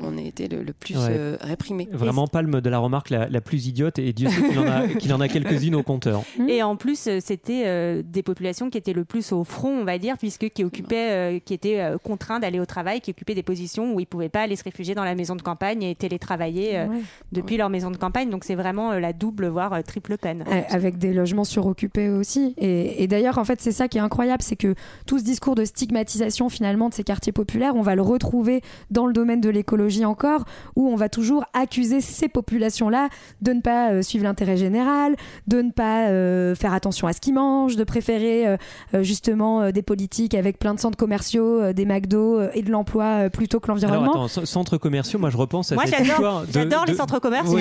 on, 0.03 0.17
ait 0.19 0.27
été 0.27 0.49
le, 0.49 0.73
plus 0.73 0.97
réprimé. 1.41 1.89
Vraiment 1.93 2.27
palme 2.27 2.61
de 2.61 2.71
la 2.71 2.79
remarque 2.79 3.11
la, 3.11 3.41
plus 3.41 3.67
idiote, 3.67 3.99
et 3.99 4.13
Dieu 4.13 4.29
sait 4.29 4.43
qu'il 4.49 4.59
en 4.59 4.67
a, 4.67 4.89
qu'il 4.89 5.13
en 5.13 5.21
a 5.21 5.29
quelques-unes 5.29 5.75
au 5.75 5.83
compteur. 5.83 6.23
Mmh. 6.43 6.49
Et 6.49 6.63
en 6.63 6.77
plus, 6.77 7.07
euh, 7.07 7.19
c'était 7.21 7.65
euh, 7.67 8.03
des 8.05 8.23
populations 8.23 8.71
qui 8.71 8.79
étaient 8.79 8.93
le 8.93 9.05
plus 9.05 9.33
au 9.33 9.45
front, 9.45 9.71
on 9.81 9.85
va 9.85 9.99
dire, 9.99 10.17
puisque 10.19 10.49
qui 10.49 10.65
occupaient, 10.65 11.11
euh, 11.11 11.39
qui 11.39 11.55
étaient 11.55 11.81
contraints 12.03 12.41
d'aller 12.41 12.61
au 12.61 12.67
travail, 12.67 13.01
qui 13.01 13.11
occupaient 13.11 13.35
des 13.35 13.43
positions 13.43 13.95
où 13.95 14.01
ils 14.01 14.07
pouvaient 14.07 14.29
pas 14.29 14.43
aller 14.43 14.57
se 14.57 14.65
réfugier 14.65 14.95
dans 14.95 15.05
la 15.05 15.15
maison 15.15 15.37
de 15.37 15.43
campagne 15.43 15.83
et 15.83 15.95
télétravailler 15.95 16.87
depuis 17.33 17.57
leur 17.57 17.71
maison 17.71 17.91
de 17.91 17.97
campagne. 17.97 18.31
Donc 18.31 18.45
c'est 18.45 18.55
vraiment 18.55 18.93
la 18.95 19.13
double, 19.13 19.47
voire 19.47 19.83
triple 19.85 20.17
peine. 20.19 20.45
Avec 20.71 20.99
des 20.99 21.13
logements 21.13 21.45
suroccupés 21.45 22.09
aussi. 22.09 22.55
Et, 22.59 23.03
et 23.03 23.07
d'ailleurs, 23.07 23.39
en 23.39 23.45
fait, 23.45 23.61
c'est 23.61 23.73
ça 23.73 23.89
qui 23.89 23.99
est 23.99 24.01
incroyable, 24.01 24.43
c'est 24.43 24.57
que 24.57 24.75
tout 25.07 25.19
ce 25.19 25.25
discours 25.25 25.55
de 25.55 25.65
stigmatisation 25.65 26.49
finalement 26.49 26.89
de 26.89 26.95
ces 26.95 27.05
quartiers 27.05 27.33
populaires, 27.33 27.77
on 27.77 27.83
va 27.83 27.95
le 27.95 28.03
retrouver 28.03 28.61
dans 28.91 29.07
le 29.07 29.13
domaine 29.13 29.41
de 29.41 29.51
l'écologie 29.51 30.05
encore, 30.05 30.45
où 30.77 30.89
on 30.89 30.97
va 30.97 31.09
toujours 31.09 31.45
accuser 31.53 32.01
ces 32.01 32.29
populations-là 32.29 33.09
de 33.41 33.53
ne 33.53 33.61
pas 33.61 34.03
suivre 34.03 34.25
l'intérêt 34.25 34.57
général, 34.57 35.17
de 35.47 35.63
ne 35.63 35.71
pas 35.71 36.09
faire 36.55 36.73
attention 36.73 37.07
à 37.07 37.13
ce 37.13 37.21
qu'ils 37.21 37.35
mangent, 37.35 37.77
de 37.77 37.85
préférer 37.85 38.47
euh, 38.47 38.57
euh, 38.95 39.03
justement 39.03 39.71
des 39.71 39.83
politiques 39.83 40.35
avec 40.35 40.59
plein 40.59 40.75
de 40.75 40.81
centres 40.81 40.97
commerciaux, 40.97 41.73
des 41.73 41.85
McDo 41.85 42.41
et 42.55 42.63
de 42.63 42.71
l'emploi 42.71 43.31
plutôt 43.31 43.61
que 43.61 43.69
l'environnement. 43.69 44.13
Alors 44.13 44.25
attends, 44.27 44.47
centres 44.47 44.77
commerciaux, 44.77 45.19
moi 45.19 45.31
je 45.31 45.37
repense 45.37 45.73
à 45.73 45.75
moi, 45.75 45.87
cette 45.87 46.01
histoire. 46.01 46.45
J'adore 46.53 46.85
les 46.87 46.95
centres 46.95 47.19
commerciaux, 47.19 47.59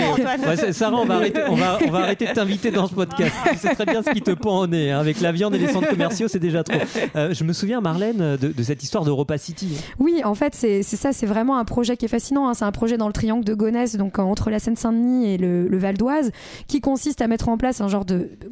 Sarah, 0.72 0.98
on 0.98 1.06
va 1.06 1.16
arrêter, 1.16 1.42
on 1.50 1.56
va, 1.56 1.80
on 1.86 1.92
va 1.92 2.00
arrêter 2.00 2.28
de 2.28 2.34
t'inviter 2.34 2.72
dans 2.72 2.88
ce 2.88 2.94
podcast. 2.94 3.34
tu 3.52 3.58
sais 3.58 3.76
très 3.76 3.86
bien 3.86 4.04
ce 4.04 4.12
qui 4.12 4.22
te 4.22 4.32
pend 4.32 4.60
au 4.60 4.68
nez. 4.68 4.92
Hein. 4.92 5.00
Avec 5.00 5.22
la 5.22 5.32
viande 5.32 5.56
et 5.56 5.58
les 5.58 5.68
centres 5.68 5.90
commerciaux, 5.90 6.28
c'est 6.28 6.40
déjà 6.40 6.64
trop. 6.64 6.80
je 7.16 7.44
me 7.44 7.54
souviens, 7.54 7.82
Marlène, 7.82 8.38
de, 8.38 8.64
cette 8.64 8.84
histoire 8.84 9.04
d'Europa 9.04 9.38
City. 9.38 9.78
Oui, 10.00 10.22
en 10.24 10.36
fait, 10.36 10.54
c'est 10.56 10.84
ça, 10.84 11.14
c'est 11.14 11.26
vraiment 11.26 11.58
un 11.58 11.66
projet 11.66 11.98
qui 11.98 12.06
est 12.06 12.10
fascinant. 12.10 12.48
Hein. 12.48 12.54
C'est 12.54 12.66
un 12.66 12.72
projet 12.72 12.98
dans 12.98 13.08
le 13.08 13.14
triangle 13.14 13.44
de 13.44 13.54
Gonesse, 13.54 13.96
donc 13.96 14.20
entre 14.20 14.50
la 14.50 14.60
Seine-Saint-Denis 14.60 15.34
et 15.34 15.38
le, 15.38 15.68
le 15.68 15.78
Val 15.78 15.98
d'Oise, 15.98 16.32
qui 16.68 16.82
consiste 16.82 17.22
à 17.22 17.28
mettre 17.28 17.50
en 17.50 17.58
place 17.58 17.82
un 17.82 17.88
genre 17.88 18.06
de 18.06 18.30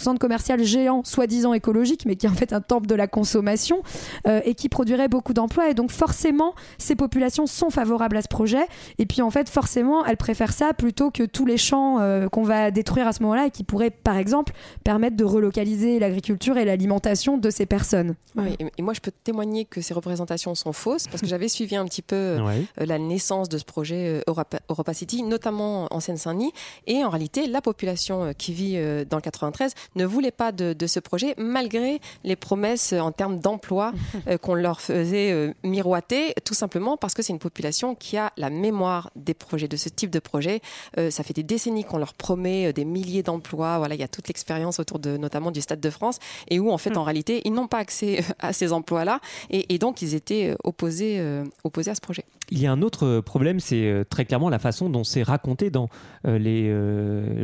centre 0.00 0.18
commercial 0.18 0.62
géant, 0.62 1.02
soi-disant 1.04 1.54
écologique, 1.54 2.04
mais 2.06 2.16
qui 2.16 2.26
est 2.26 2.28
en 2.28 2.34
fait 2.34 2.52
un 2.52 2.60
temple 2.60 2.86
de 2.86 2.94
la 2.94 3.06
consommation 3.06 3.82
euh, 4.26 4.40
et 4.44 4.54
qui 4.54 4.68
produirait 4.68 5.08
beaucoup 5.08 5.32
d'emplois. 5.32 5.70
Et 5.70 5.74
donc 5.74 5.90
forcément, 5.90 6.54
ces 6.78 6.96
populations 6.96 7.46
sont 7.46 7.70
favorables 7.70 8.16
à 8.16 8.22
ce 8.22 8.28
projet. 8.28 8.64
Et 8.98 9.06
puis 9.06 9.22
en 9.22 9.30
fait, 9.30 9.48
forcément, 9.48 10.04
elles 10.04 10.16
préfèrent 10.16 10.52
ça 10.52 10.72
plutôt 10.72 11.10
que 11.10 11.24
tous 11.24 11.46
les 11.46 11.56
champs 11.56 12.00
euh, 12.00 12.28
qu'on 12.28 12.42
va 12.42 12.70
détruire 12.70 13.06
à 13.06 13.12
ce 13.12 13.22
moment-là 13.22 13.46
et 13.46 13.50
qui 13.50 13.64
pourraient, 13.64 13.90
par 13.90 14.16
exemple, 14.16 14.52
permettre 14.84 15.16
de 15.16 15.24
relocaliser 15.24 15.98
l'agriculture 15.98 16.58
et 16.58 16.64
l'alimentation 16.64 17.38
de 17.38 17.50
ces 17.50 17.66
personnes. 17.66 18.14
Oui, 18.36 18.56
et 18.76 18.82
moi, 18.82 18.94
je 18.94 19.00
peux 19.00 19.12
témoigner 19.24 19.64
que 19.64 19.80
ces 19.80 19.94
représentations 19.94 20.54
sont 20.54 20.72
fausses 20.72 21.08
parce 21.08 21.20
que 21.20 21.26
j'avais 21.26 21.48
suivi 21.52 21.76
un 21.76 21.84
petit 21.84 22.02
peu 22.02 22.16
euh, 22.16 22.62
la 22.78 22.98
naissance 22.98 23.48
de 23.48 23.58
ce 23.58 23.64
projet 23.64 24.22
Europa, 24.26 24.94
City, 24.94 25.22
notamment 25.22 25.88
en 25.90 26.00
Seine-Saint-Denis. 26.00 26.52
Et 26.86 27.04
en 27.04 27.10
réalité, 27.10 27.46
la 27.46 27.60
population 27.60 28.32
qui 28.36 28.52
vit 28.52 28.78
dans 29.08 29.16
le 29.16 29.22
93 29.22 29.74
ne 29.96 30.04
voulait 30.04 30.30
pas 30.30 30.52
de, 30.52 30.86
ce 30.86 31.00
projet, 31.00 31.34
malgré 31.38 32.00
les 32.24 32.36
promesses 32.36 32.92
en 32.92 33.12
termes 33.12 33.38
d'emploi 33.38 33.92
euh, 34.28 34.38
qu'on 34.38 34.54
leur 34.54 34.80
faisait 34.80 35.32
euh, 35.32 35.52
miroiter, 35.62 36.34
tout 36.44 36.54
simplement 36.54 36.96
parce 36.96 37.14
que 37.14 37.22
c'est 37.22 37.32
une 37.32 37.38
population 37.38 37.94
qui 37.94 38.16
a 38.16 38.32
la 38.36 38.50
mémoire 38.50 39.10
des 39.16 39.34
projets, 39.34 39.68
de 39.68 39.76
ce 39.76 39.88
type 39.88 40.10
de 40.10 40.18
projet. 40.18 40.60
Euh, 40.98 41.10
ça 41.10 41.22
fait 41.22 41.34
des 41.34 41.42
décennies 41.42 41.84
qu'on 41.84 41.98
leur 41.98 42.14
promet 42.14 42.72
des 42.72 42.84
milliers 42.84 43.22
d'emplois. 43.22 43.78
Voilà, 43.78 43.94
il 43.94 44.00
y 44.00 44.04
a 44.04 44.08
toute 44.08 44.28
l'expérience 44.28 44.78
autour 44.80 44.98
de, 44.98 45.16
notamment 45.16 45.50
du 45.50 45.60
Stade 45.60 45.80
de 45.80 45.90
France, 45.90 46.18
et 46.48 46.58
où 46.58 46.70
en 46.70 46.78
fait, 46.78 46.96
en 46.96 47.04
réalité, 47.04 47.42
ils 47.44 47.52
n'ont 47.52 47.68
pas 47.68 47.78
accès 47.78 48.24
à 48.38 48.52
ces 48.52 48.72
emplois-là, 48.72 49.20
et, 49.50 49.78
donc 49.78 50.02
ils 50.02 50.14
étaient 50.14 50.54
opposés, 50.64 51.22
opposés 51.64 51.90
à 51.90 51.94
ce 51.94 52.00
projet. 52.00 52.24
Il 52.54 52.60
y 52.60 52.66
a 52.66 52.72
un 52.72 52.82
autre 52.82 53.20
problème, 53.20 53.60
c'est 53.60 54.04
très 54.10 54.26
clairement 54.26 54.50
la 54.50 54.58
façon 54.58 54.90
dont 54.90 55.04
c'est 55.04 55.22
raconté 55.22 55.70
dans 55.70 55.88
les 56.24 56.70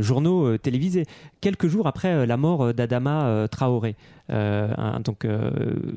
journaux 0.02 0.58
télévisés. 0.58 1.06
Quelques 1.40 1.66
jours 1.66 1.86
après 1.86 2.26
la 2.26 2.36
mort 2.36 2.74
d'Adama 2.74 3.48
Traoré. 3.50 3.96
Euh, 4.30 4.98
donc 5.00 5.24
euh, 5.24 5.50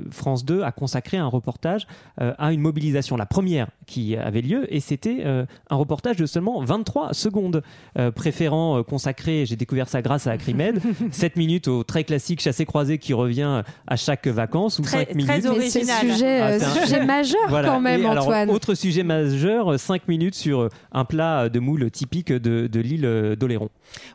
France 0.09 0.45
2 0.45 0.63
a 0.63 0.71
consacré 0.71 1.17
un 1.17 1.27
reportage 1.27 1.87
euh, 2.21 2.33
à 2.37 2.53
une 2.53 2.61
mobilisation, 2.61 3.17
la 3.17 3.25
première 3.25 3.67
qui 3.85 4.15
avait 4.15 4.41
lieu, 4.41 4.73
et 4.73 4.79
c'était 4.79 5.23
un 5.23 5.75
reportage 5.75 6.15
de 6.15 6.25
seulement 6.25 6.63
23 6.63 7.13
secondes, 7.13 7.61
préférant 8.15 8.83
consacrer, 8.83 9.45
j'ai 9.45 9.55
découvert 9.55 9.89
ça 9.89 10.01
grâce 10.01 10.27
à 10.27 10.31
Acrimed, 10.31 10.81
7 11.11 11.35
minutes 11.37 11.67
au 11.67 11.83
très 11.83 12.03
classique 12.03 12.41
chassé-croisé 12.41 12.97
qui 12.97 13.13
revient 13.13 13.63
à 13.87 13.95
chaque 13.95 14.27
vacances, 14.27 14.79
ou 14.79 14.83
5 14.83 15.13
minutes. 15.15 15.27
Très 15.27 15.45
original. 15.45 16.11
Sujet, 16.11 16.41
ah, 16.41 16.59
sujet 16.59 17.05
majeur 17.05 17.47
quand 17.49 17.81
même, 17.81 18.05
Antoine. 18.05 18.49
autre 18.49 18.75
sujet 18.75 19.03
majeur, 19.03 19.79
5 19.79 20.07
minutes 20.07 20.35
sur 20.35 20.69
un 20.91 21.05
plat 21.05 21.49
de 21.49 21.59
moule 21.59 21.91
typique 21.91 22.31
de, 22.31 22.67
de 22.67 22.79
l'île 22.79 23.35
d'Oléron. 23.37 23.69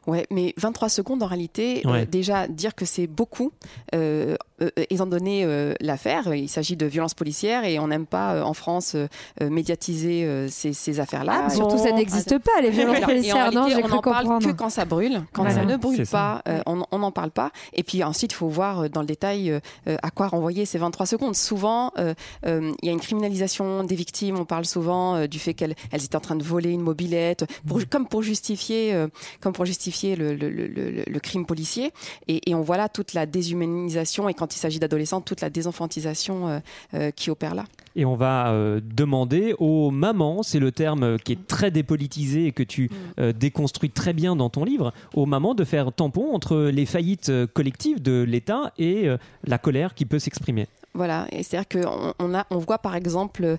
Ouais, 0.07 0.27
mais 0.31 0.55
23 0.57 0.89
secondes 0.89 1.23
en 1.23 1.27
réalité, 1.27 1.83
déjà 2.11 2.49
dire 2.49 2.75
que 2.75 2.85
c'est 2.85 3.07
beaucoup, 3.07 3.53
euh, 3.95 4.06
euh, 4.07 5.07
donné 5.07 5.45
euh, 5.45 5.75
l'affaire, 5.81 6.35
il 6.35 6.49
s'agit 6.49 6.77
de 6.77 6.87
violences 6.87 7.15
policières 7.15 7.65
et 7.65 7.79
on 7.79 7.89
n'aime 7.89 8.07
pas 8.07 8.45
en 8.45 8.55
France 8.55 8.97
médiatiser 9.41 10.49
ces, 10.49 10.73
ces 10.73 11.01
affaires-là. 11.01 11.45
Ah, 11.47 11.51
surtout, 11.51 11.79
ça 11.79 11.93
n'existe 11.93 12.39
pas, 12.39 12.61
les 12.63 12.71
violences 12.71 13.01
policières. 13.05 13.53
non, 13.53 13.69
on 13.83 13.89
n'en 13.89 14.01
parle 14.01 14.43
que 14.43 14.51
quand 14.51 14.71
ça 14.71 14.85
brûle. 14.85 15.23
Quand 15.33 15.49
ça 15.51 15.65
ne 15.65 15.77
brûle 15.77 16.07
pas, 16.07 16.43
on 16.67 16.99
n'en 16.99 17.13
parle 17.13 17.31
pas. 17.31 17.51
Et 17.73 17.83
puis 17.83 18.03
ensuite, 18.03 18.33
il 18.33 18.37
faut 18.37 18.49
voir 18.49 18.91
dans 18.91 19.01
le 19.01 19.07
détail 19.07 19.61
à 19.87 20.11
quoi 20.11 20.29
renvoyer 20.29 20.67
ces 20.67 20.79
23 20.79 21.07
secondes. 21.07 21.37
Souvent, 21.37 21.93
il 21.97 22.75
y 22.83 22.89
a 22.89 22.93
une 22.93 23.01
criminalisation 23.01 23.85
des 23.85 23.95
victimes. 23.95 24.39
On 24.39 24.45
parle 24.45 24.65
souvent 24.65 25.27
du 25.27 25.39
fait 25.39 25.55
qu'elles 25.55 25.77
étaient 25.93 26.17
en 26.17 26.21
train 26.21 26.37
de 26.37 26.45
voler 26.45 26.71
une 26.71 26.83
mobilette, 26.83 27.45
pour, 27.67 27.81
comme 27.89 28.09
pour 28.09 28.23
justifier, 28.23 29.07
comme 29.41 29.53
pour 29.53 29.67
justifier 29.67 30.17
le, 30.17 30.35
le, 30.35 30.49
le, 30.49 31.05
le 31.07 31.21
crime 31.21 31.47
policier. 31.47 31.93
Et, 32.29 32.51
et, 32.51 32.55
on 32.55 32.63
voit 32.63 32.77
là 32.77 32.89
toute 32.89 33.15
la 33.15 33.27
déshumanisation 33.27 33.96
et 33.97 34.35
quand 34.35 34.55
il 34.55 34.59
s'agit 34.59 34.79
d'adolescents, 34.79 35.21
toute 35.21 35.41
la 35.41 35.51
désenfantisation 35.51 36.49
euh, 36.49 36.59
euh, 36.95 37.11
qui 37.11 37.31
opère 37.31 37.55
là. 37.55 37.65
Et 37.95 38.05
on 38.05 38.15
va 38.15 38.51
euh, 38.51 38.81
demander 38.83 39.55
aux 39.59 39.91
mamans, 39.91 40.43
c'est 40.43 40.59
le 40.59 40.71
terme 40.71 41.19
qui 41.19 41.33
est 41.33 41.47
très 41.47 41.71
dépolitisé 41.71 42.47
et 42.47 42.53
que 42.53 42.63
tu 42.63 42.91
mm. 43.19 43.33
déconstruis 43.33 43.91
très 43.91 44.13
bien 44.13 44.37
dans 44.37 44.51
ton 44.51 44.65
livre, 44.65 44.93
aux 45.15 45.27
mamans 45.27 45.55
de 45.55 45.65
faire 45.65 45.93
tampon 45.93 46.35
entre 46.35 46.57
les 46.57 46.87
faillites 46.87 47.33
collectives 47.55 48.03
de 48.03 48.23
l'État 48.23 48.73
et 48.79 49.09
la 49.45 49.59
colère 49.59 49.95
qui 49.95 50.05
peut 50.05 50.19
s'exprimer. 50.19 50.67
Voilà, 50.95 51.27
c'est-à-dire 51.31 51.69
qu'on 51.69 52.15
on, 52.19 52.43
on 52.51 52.59
voit 52.59 52.79
par 52.79 52.97
exemple 52.97 53.59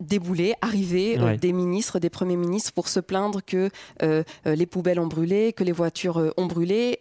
débouler, 0.00 0.54
arriver 0.60 1.18
euh, 1.18 1.36
des 1.36 1.52
ministres, 1.52 1.98
des 1.98 2.10
premiers 2.10 2.36
ministres 2.36 2.72
pour 2.72 2.88
se 2.88 3.00
plaindre 3.00 3.40
que 3.44 3.70
euh, 4.02 4.22
euh, 4.46 4.54
les 4.54 4.66
poubelles 4.66 5.00
ont 5.00 5.06
brûlé, 5.06 5.52
que 5.52 5.64
les 5.64 5.72
voitures 5.72 6.32
ont 6.36 6.46
brûlé, 6.46 6.98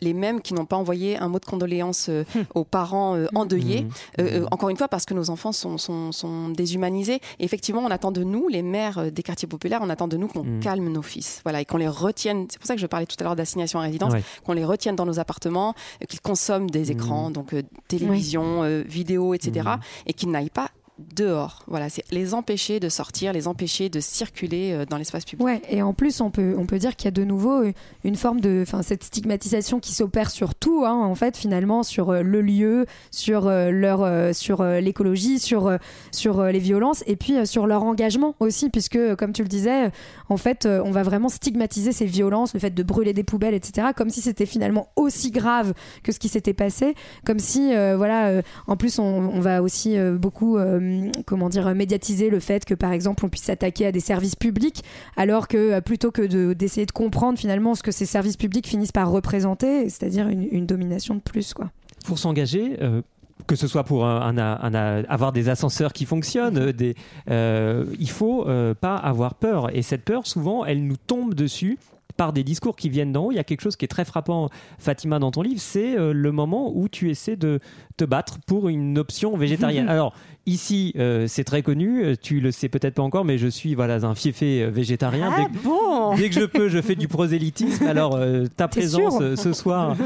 les 0.00 0.14
mêmes 0.14 0.40
qui 0.40 0.54
n'ont 0.54 0.64
pas 0.64 0.76
envoyé 0.76 1.16
un 1.16 1.28
mot 1.28 1.38
de 1.38 1.44
condoléances 1.44 2.08
hum. 2.08 2.44
aux 2.54 2.64
parents 2.64 3.16
endeuillés. 3.34 3.86
Hum. 4.18 4.26
Hum. 4.26 4.48
encore 4.50 4.68
une 4.68 4.76
fois, 4.76 4.88
parce 4.88 5.04
que 5.04 5.14
nos 5.14 5.30
enfants 5.30 5.52
sont, 5.52 5.78
sont, 5.78 6.48
déshumanisés. 6.50 7.20
Et 7.38 7.44
effectivement, 7.44 7.82
on 7.82 7.90
attend 7.90 8.12
de 8.12 8.24
nous, 8.24 8.48
les 8.48 8.62
mères 8.62 9.10
des 9.10 9.22
quartiers 9.22 9.48
populaires, 9.48 9.80
on 9.82 9.90
attend 9.90 10.08
de 10.08 10.16
nous 10.16 10.28
qu'on 10.28 10.44
calme 10.60 10.88
nos 10.88 11.02
fils. 11.02 11.40
Voilà, 11.44 11.60
et 11.60 11.64
qu'on 11.64 11.76
les 11.76 11.88
retienne. 11.88 12.46
C'est 12.50 12.58
pour 12.58 12.66
ça 12.66 12.74
que 12.74 12.80
je 12.80 12.86
parlais 12.86 13.06
tout 13.06 13.16
à 13.20 13.24
l'heure 13.24 13.36
d'assignation 13.36 13.78
à 13.78 13.82
résidence, 13.82 14.12
qu'on 14.44 14.52
les 14.52 14.64
retienne 14.64 14.96
dans 14.96 15.06
nos 15.06 15.18
appartements, 15.18 15.74
qu'ils 16.08 16.20
consomment 16.20 16.70
des 16.70 16.90
écrans, 16.90 17.30
donc 17.30 17.54
télévision, 17.88 18.82
vidéo, 18.86 19.34
etc. 19.34 19.68
Et 20.06 20.12
qu'ils 20.12 20.30
n'aillent 20.30 20.50
pas 20.50 20.70
dehors. 21.14 21.64
Voilà, 21.66 21.88
c'est 21.88 22.04
les 22.10 22.34
empêcher 22.34 22.80
de 22.80 22.88
sortir, 22.88 23.32
les 23.32 23.48
empêcher 23.48 23.88
de 23.88 24.00
circuler 24.00 24.72
euh, 24.72 24.84
dans 24.84 24.96
l'espace 24.96 25.24
public. 25.24 25.44
Ouais, 25.44 25.62
et 25.68 25.82
en 25.82 25.92
plus, 25.92 26.20
on 26.20 26.30
peut, 26.30 26.54
on 26.58 26.66
peut 26.66 26.78
dire 26.78 26.96
qu'il 26.96 27.06
y 27.06 27.08
a 27.08 27.12
de 27.12 27.24
nouveau 27.24 27.62
une 28.04 28.16
forme 28.16 28.40
de, 28.40 28.60
enfin, 28.62 28.82
cette 28.82 29.04
stigmatisation 29.04 29.80
qui 29.80 29.92
s'opère 29.92 30.30
sur 30.30 30.54
tout, 30.54 30.84
hein, 30.84 30.94
en 30.94 31.14
fait, 31.14 31.36
finalement, 31.36 31.82
sur 31.82 32.10
euh, 32.10 32.22
le 32.22 32.40
lieu, 32.42 32.86
sur 33.10 33.46
euh, 33.46 33.70
leur, 33.70 34.34
sur 34.34 34.62
l'écologie, 34.64 35.38
sur, 35.38 35.76
sur 36.12 36.42
les 36.44 36.58
violences, 36.58 37.02
et 37.06 37.16
puis 37.16 37.46
sur 37.46 37.66
leur 37.66 37.82
engagement 37.82 38.34
aussi, 38.40 38.70
puisque, 38.70 38.98
comme 39.16 39.32
tu 39.32 39.42
le 39.42 39.48
disais, 39.48 39.90
en 40.28 40.36
fait, 40.36 40.66
on 40.66 40.90
va 40.90 41.02
vraiment 41.02 41.28
stigmatiser 41.28 41.92
ces 41.92 42.06
violences, 42.06 42.54
le 42.54 42.60
fait 42.60 42.70
de 42.70 42.82
brûler 42.82 43.12
des 43.12 43.24
poubelles, 43.24 43.54
etc., 43.54 43.88
comme 43.96 44.10
si 44.10 44.20
c'était 44.20 44.46
finalement 44.46 44.88
aussi 44.96 45.30
grave 45.30 45.74
que 46.02 46.12
ce 46.12 46.18
qui 46.18 46.28
s'était 46.28 46.54
passé, 46.54 46.94
comme 47.24 47.38
si, 47.38 47.72
voilà, 47.96 48.42
en 48.66 48.76
plus, 48.76 48.98
on, 48.98 49.40
va 49.40 49.62
aussi 49.62 49.96
beaucoup 50.18 50.58
comment 51.26 51.48
dire 51.48 51.74
médiatiser 51.74 52.30
le 52.30 52.40
fait 52.40 52.64
que 52.64 52.74
par 52.74 52.92
exemple 52.92 53.24
on 53.24 53.28
puisse 53.28 53.44
s'attaquer 53.44 53.86
à 53.86 53.92
des 53.92 54.00
services 54.00 54.36
publics 54.36 54.82
alors 55.16 55.48
que 55.48 55.56
euh, 55.56 55.80
plutôt 55.80 56.10
que 56.10 56.52
d'essayer 56.52 56.86
de, 56.86 56.92
comprendre 56.92 57.38
finalement 57.38 57.74
ce 57.74 57.82
que 57.82 57.92
ces 57.92 58.06
services 58.06 58.36
publics 58.36 58.66
finissent 58.66 58.92
par 58.92 59.10
représenter 59.10 59.88
c'est-à-dire 59.88 60.28
une, 60.28 60.66
domination 60.66 61.14
de 61.14 61.20
plus 61.20 61.54
quoi 61.54 61.70
pour 62.04 62.18
s'engager 62.18 62.76
euh, 62.82 63.02
que 63.46 63.56
ce 63.56 63.66
soit 63.66 63.84
pour 63.84 64.04
avoir 64.06 65.32
des 65.32 65.48
ascenseurs 65.48 65.92
qui 65.92 66.04
fonctionnent, 66.04 66.72
des, 66.72 66.94
il 67.26 68.10
faut 68.10 68.46
pas 68.80 68.96
avoir 68.96 69.34
peur. 69.34 69.74
Et 69.74 69.80
cette 69.80 70.04
peur, 70.04 70.26
souvent, 70.26 70.64
elle 70.66 70.86
nous 70.86 70.98
tombe 70.98 71.34
dessus 71.34 71.78
par 72.16 72.34
des 72.34 72.44
discours 72.44 72.76
qui 72.76 72.90
viennent 72.90 73.12
d'en 73.12 73.24
haut. 73.24 73.32
Il 73.32 73.36
y 73.36 73.40
a 73.40 73.44
quelque 73.44 73.62
chose 73.62 73.76
qui 73.76 73.86
est 73.86 73.88
très 73.88 74.04
frappant, 74.04 74.50
Fatima, 74.78 75.18
dans 75.18 75.30
ton 75.30 75.40
livre, 75.40 75.60
c'est 75.60 75.96
le 75.96 76.32
moment 76.32 76.70
où 76.74 76.88
tu 76.88 77.10
essaies 77.10 77.36
de 77.36 77.60
te 77.96 78.04
battre 78.04 78.38
pour 78.46 78.68
une 78.68 78.98
option 78.98 79.36
végétarienne. 79.36 79.88
Alors, 79.88 80.14
Ici, 80.50 80.92
euh, 80.98 81.26
c'est 81.28 81.44
très 81.44 81.62
connu, 81.62 82.02
euh, 82.02 82.16
tu 82.20 82.40
le 82.40 82.50
sais 82.50 82.68
peut-être 82.68 82.94
pas 82.94 83.02
encore, 83.02 83.24
mais 83.24 83.38
je 83.38 83.46
suis 83.46 83.76
voilà, 83.76 84.04
un 84.04 84.16
fiefé 84.16 84.64
euh, 84.64 84.68
végétarien. 84.68 85.32
Ah 85.32 85.46
bon 85.62 86.16
dès, 86.16 86.28
que 86.28 86.34
je 86.34 86.44
peux, 86.44 86.68
je 86.68 86.82
fais 86.82 86.96
du 86.96 87.06
prosélytisme. 87.06 87.86
Alors, 87.86 88.18
ta 88.56 88.66
présence 88.68 89.36
ce 89.36 89.52
soir 89.52 89.96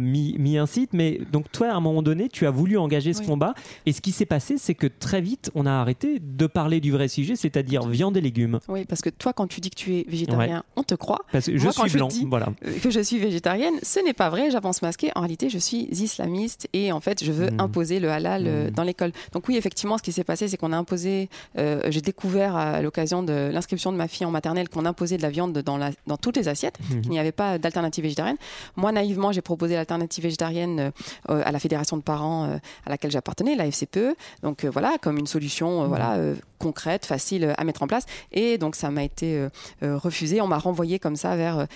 m'y 0.00 0.56
incite. 0.56 0.94
Mais 0.94 1.20
donc, 1.30 1.52
toi, 1.52 1.68
à 1.68 1.74
un 1.74 1.80
moment 1.80 2.00
donné, 2.00 2.30
tu 2.30 2.46
as 2.46 2.50
voulu 2.50 2.78
engager 2.78 3.12
ce 3.12 3.20
combat. 3.20 3.52
Et 3.84 3.92
ce 3.92 4.00
qui 4.00 4.10
s'est 4.10 4.24
passé, 4.24 4.56
c'est 4.56 4.74
que 4.74 4.86
très 4.86 5.20
vite, 5.20 5.50
on 5.54 5.66
a 5.66 5.72
arrêté 5.72 6.18
de 6.18 6.46
parler 6.46 6.80
du 6.80 6.90
vrai 6.90 7.08
sujet, 7.08 7.36
c'est-à-dire 7.36 7.86
viande 7.86 8.16
et 8.16 8.22
légumes. 8.22 8.60
Oui, 8.68 8.86
parce 8.86 9.02
que 9.02 9.10
toi, 9.10 9.34
quand 9.34 9.48
tu 9.48 9.60
dis 9.60 9.68
que 9.68 9.76
tu 9.76 9.96
es 9.96 10.06
végétarien, 10.08 10.64
on 10.76 10.82
te 10.82 10.94
croit. 10.94 11.20
Parce 11.30 11.46
que 11.46 11.58
je 11.58 11.68
suis 11.68 11.90
blanc, 11.90 12.08
voilà. 12.28 12.48
Que 12.82 12.88
je 12.88 13.00
suis 13.00 13.18
végétarienne, 13.18 13.74
ce 13.82 14.02
n'est 14.02 14.14
pas 14.14 14.30
vrai, 14.30 14.50
j'avance 14.50 14.80
masqué. 14.80 15.10
En 15.14 15.20
réalité, 15.20 15.50
je 15.50 15.58
suis 15.58 15.88
islamiste 15.90 16.68
et 16.72 16.90
en 16.90 17.00
fait, 17.00 17.22
je 17.22 17.32
veux 17.32 17.50
hmm. 17.50 17.60
imposer 17.60 18.00
le 18.00 18.10
halal 18.10 18.44
hmm. 18.44 18.70
dans 18.70 18.82
l'école. 18.82 19.12
Donc, 19.32 19.46
oui, 19.48 19.56
effectivement, 19.56 19.73
ce 19.74 20.02
qui 20.02 20.12
s'est 20.12 20.24
passé, 20.24 20.48
c'est 20.48 20.56
qu'on 20.56 20.72
a 20.72 20.76
imposé, 20.76 21.28
euh, 21.58 21.82
j'ai 21.88 22.00
découvert 22.00 22.56
à 22.56 22.80
l'occasion 22.82 23.22
de 23.22 23.50
l'inscription 23.52 23.92
de 23.92 23.96
ma 23.96 24.08
fille 24.08 24.26
en 24.26 24.30
maternelle 24.30 24.68
qu'on 24.68 24.86
imposait 24.86 25.16
de 25.16 25.22
la 25.22 25.30
viande 25.30 25.52
dans, 25.58 25.76
la, 25.76 25.90
dans 26.06 26.16
toutes 26.16 26.36
les 26.36 26.48
assiettes, 26.48 26.78
mhm. 26.90 27.02
qu'il 27.02 27.10
n'y 27.10 27.18
avait 27.18 27.32
pas 27.32 27.58
d'alternative 27.58 28.04
végétarienne. 28.04 28.36
Moi, 28.76 28.92
naïvement, 28.92 29.32
j'ai 29.32 29.42
proposé 29.42 29.74
l'alternative 29.74 30.24
végétarienne 30.24 30.92
euh, 31.30 31.42
à 31.44 31.52
la 31.52 31.58
fédération 31.58 31.96
de 31.96 32.02
parents 32.02 32.44
euh, 32.44 32.56
à 32.86 32.90
laquelle 32.90 33.10
j'appartenais, 33.10 33.54
la 33.56 33.66
FCPE. 33.66 34.16
Donc 34.42 34.64
voilà, 34.64 34.96
comme 35.00 35.18
une 35.18 35.26
solution 35.26 35.86
voilà, 35.88 36.16
mhm. 36.16 36.36
concrète, 36.58 37.06
facile 37.06 37.54
à 37.56 37.64
mettre 37.64 37.82
en 37.82 37.86
place. 37.86 38.06
Et 38.32 38.58
donc 38.58 38.76
ça 38.76 38.90
m'a 38.90 39.04
été 39.04 39.48
refusé. 39.82 40.40
On 40.40 40.46
m'a 40.46 40.58
renvoyé 40.58 40.98
comme 40.98 41.16
ça 41.16 41.36
vers 41.36 41.66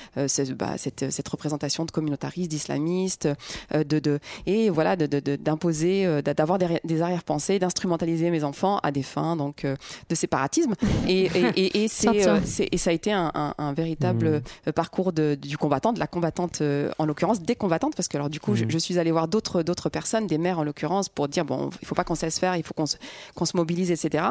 bah, 0.57 0.79
cette, 0.79 1.11
cette, 1.11 1.29
représentation 1.29 1.85
de 1.85 1.91
communautaristes, 1.91 2.51
d'islamistes, 2.51 3.29
de, 3.73 3.99
de, 3.99 4.19
et 4.47 4.71
voilà, 4.71 4.97
d'imposer, 4.97 6.23
d'avoir 6.23 6.59
des, 6.59 6.81
des 6.85 7.03
arrière-pensées, 7.03 7.59
d'instrumentaliser 7.79 8.31
mes 8.31 8.45
enfants 8.45 8.79
à 8.83 8.91
des 8.91 9.03
fins 9.03 9.37
donc 9.37 9.65
euh, 9.65 9.77
de 10.09 10.15
séparatisme. 10.15 10.75
Et, 11.07 11.27
et, 11.57 11.85
et, 11.85 11.87
euh, 12.07 12.41
c'est, 12.45 12.69
et 12.73 12.79
ça 12.79 12.91
a 12.91 12.93
été 12.93 13.13
un, 13.13 13.55
un, 13.57 13.73
véritable 13.73 14.29
mmh. 14.29 14.69
euh, 14.69 14.73
parcours 14.73 15.13
de, 15.13 15.37
du 15.41 15.57
combattant, 15.57 15.93
de 15.93 16.01
la 16.01 16.07
combattante 16.07 16.63
en 16.99 17.07
l'occurrence, 17.07 17.41
des 17.43 17.55
combattantes, 17.55 17.95
parce 17.95 18.09
que 18.09 18.17
alors 18.17 18.31
du 18.31 18.41
coup, 18.41 18.55
je, 18.57 18.65
mmh. 18.65 18.79
suis 18.81 18.99
allée 18.99 19.13
voir 19.13 19.29
d'autres, 19.29 19.63
d'autres 19.63 19.89
personnes, 19.89 20.27
des 20.27 20.39
mères 20.39 20.59
en 20.59 20.65
l'occurrence, 20.65 21.09
pour 21.09 21.29
dire 21.29 21.45
bon, 21.45 21.71
il 21.81 21.87
faut 21.87 21.95
pas 21.95 22.05
qu'on 22.05 22.15
se 22.15 22.27
laisse 22.27 22.39
faire, 22.39 22.57
il 22.57 22.65
faut 22.65 22.75
qu'on 22.75 22.87
se, 22.87 22.97
qu'on 23.35 23.45
se 23.45 23.57
mobilise, 23.57 23.91
etc. 23.91 24.25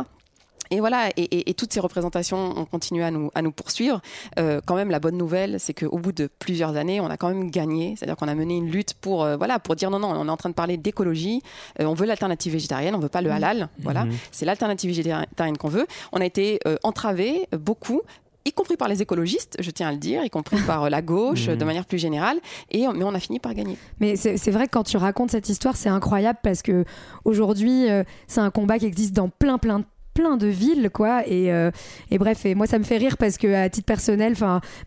Et 0.71 0.79
voilà, 0.79 1.09
et, 1.15 1.53
toutes 1.53 1.73
ces 1.73 1.79
représentations 1.79 2.57
ont 2.57 2.65
continué 2.65 3.03
à 3.03 3.11
nous, 3.11 3.31
à 3.35 3.41
nous 3.41 3.51
poursuivre. 3.51 4.01
Euh, 4.39 4.61
quand 4.65 4.75
même, 4.75 4.91
la 4.91 4.99
bonne 4.99 5.17
nouvelle, 5.17 5.59
c'est 5.59 5.73
qu'au 5.73 5.97
bout 5.97 6.11
de 6.11 6.29
plusieurs 6.39 6.75
années, 6.75 6.99
on 6.99 7.07
a 7.07 7.17
quand 7.17 7.29
même 7.29 7.49
gagné. 7.49 7.95
C'est-à-dire 7.97 8.15
qu'on 8.15 8.27
a 8.27 8.35
mené 8.35 8.57
une 8.57 8.69
lutte 8.69 8.93
pour, 8.95 9.23
euh, 9.23 9.37
voilà, 9.37 9.59
pour 9.59 9.75
dire 9.75 9.89
non, 9.89 9.99
non, 9.99 10.09
on 10.09 10.27
est 10.27 10.31
en 10.31 10.37
train 10.37 10.49
de 10.49 10.55
parler 10.55 10.77
d'écologie. 10.77 11.41
Euh, 11.79 11.85
on 11.85 11.93
veut 11.93 12.05
l'alternative 12.05 12.53
végétarienne, 12.53 12.95
on 12.95 12.99
veut 12.99 13.09
pas 13.09 13.21
le 13.21 13.29
mmh. 13.29 13.33
halal. 13.33 13.69
Voilà, 13.79 14.05
mmh. 14.05 14.11
c'est 14.31 14.45
l'alternative 14.45 14.89
végétarienne 14.89 15.57
qu'on 15.57 15.69
veut. 15.69 15.87
On 16.11 16.21
a 16.21 16.25
été 16.25 16.59
entravés 16.83 17.47
beaucoup 17.57 18.01
y 18.45 18.53
compris 18.53 18.77
par 18.77 18.87
les 18.87 19.01
écologistes, 19.01 19.57
je 19.59 19.69
tiens 19.71 19.89
à 19.89 19.91
le 19.91 19.97
dire, 19.97 20.23
y 20.23 20.29
compris 20.29 20.55
par 20.65 20.89
la 20.89 21.01
gauche, 21.01 21.49
mmh. 21.49 21.55
de 21.55 21.65
manière 21.65 21.85
plus 21.85 21.97
générale, 21.97 22.39
et, 22.71 22.87
mais 22.95 23.03
on 23.03 23.13
a 23.13 23.19
fini 23.19 23.39
par 23.39 23.53
gagner. 23.53 23.77
Mais 23.99 24.15
c'est 24.15 24.51
vrai 24.51 24.67
que 24.67 24.71
quand 24.71 24.83
tu 24.83 24.95
racontes 24.95 25.31
cette 25.31 25.49
histoire, 25.49 25.75
c'est 25.75 25.89
incroyable 25.89 26.39
parce 26.41 26.61
que 26.61 26.85
aujourd'hui, 27.25 27.87
c'est 28.27 28.39
un 28.39 28.49
combat 28.49 28.79
qui 28.79 28.85
existe 28.85 29.13
dans 29.13 29.27
plein, 29.27 29.57
plein 29.57 29.79
de 29.79 29.85
plein 30.17 30.35
de 30.35 30.47
villes, 30.47 30.89
quoi. 30.91 31.21
Et, 31.27 31.53
euh, 31.53 31.69
et, 32.09 32.17
bref, 32.17 32.43
et 32.47 32.55
moi, 32.55 32.65
ça 32.65 32.79
me 32.79 32.83
fait 32.83 32.97
rire 32.97 33.17
parce 33.17 33.37
que, 33.37 33.53
à 33.53 33.69
titre 33.69 33.85
personnel, 33.85 34.33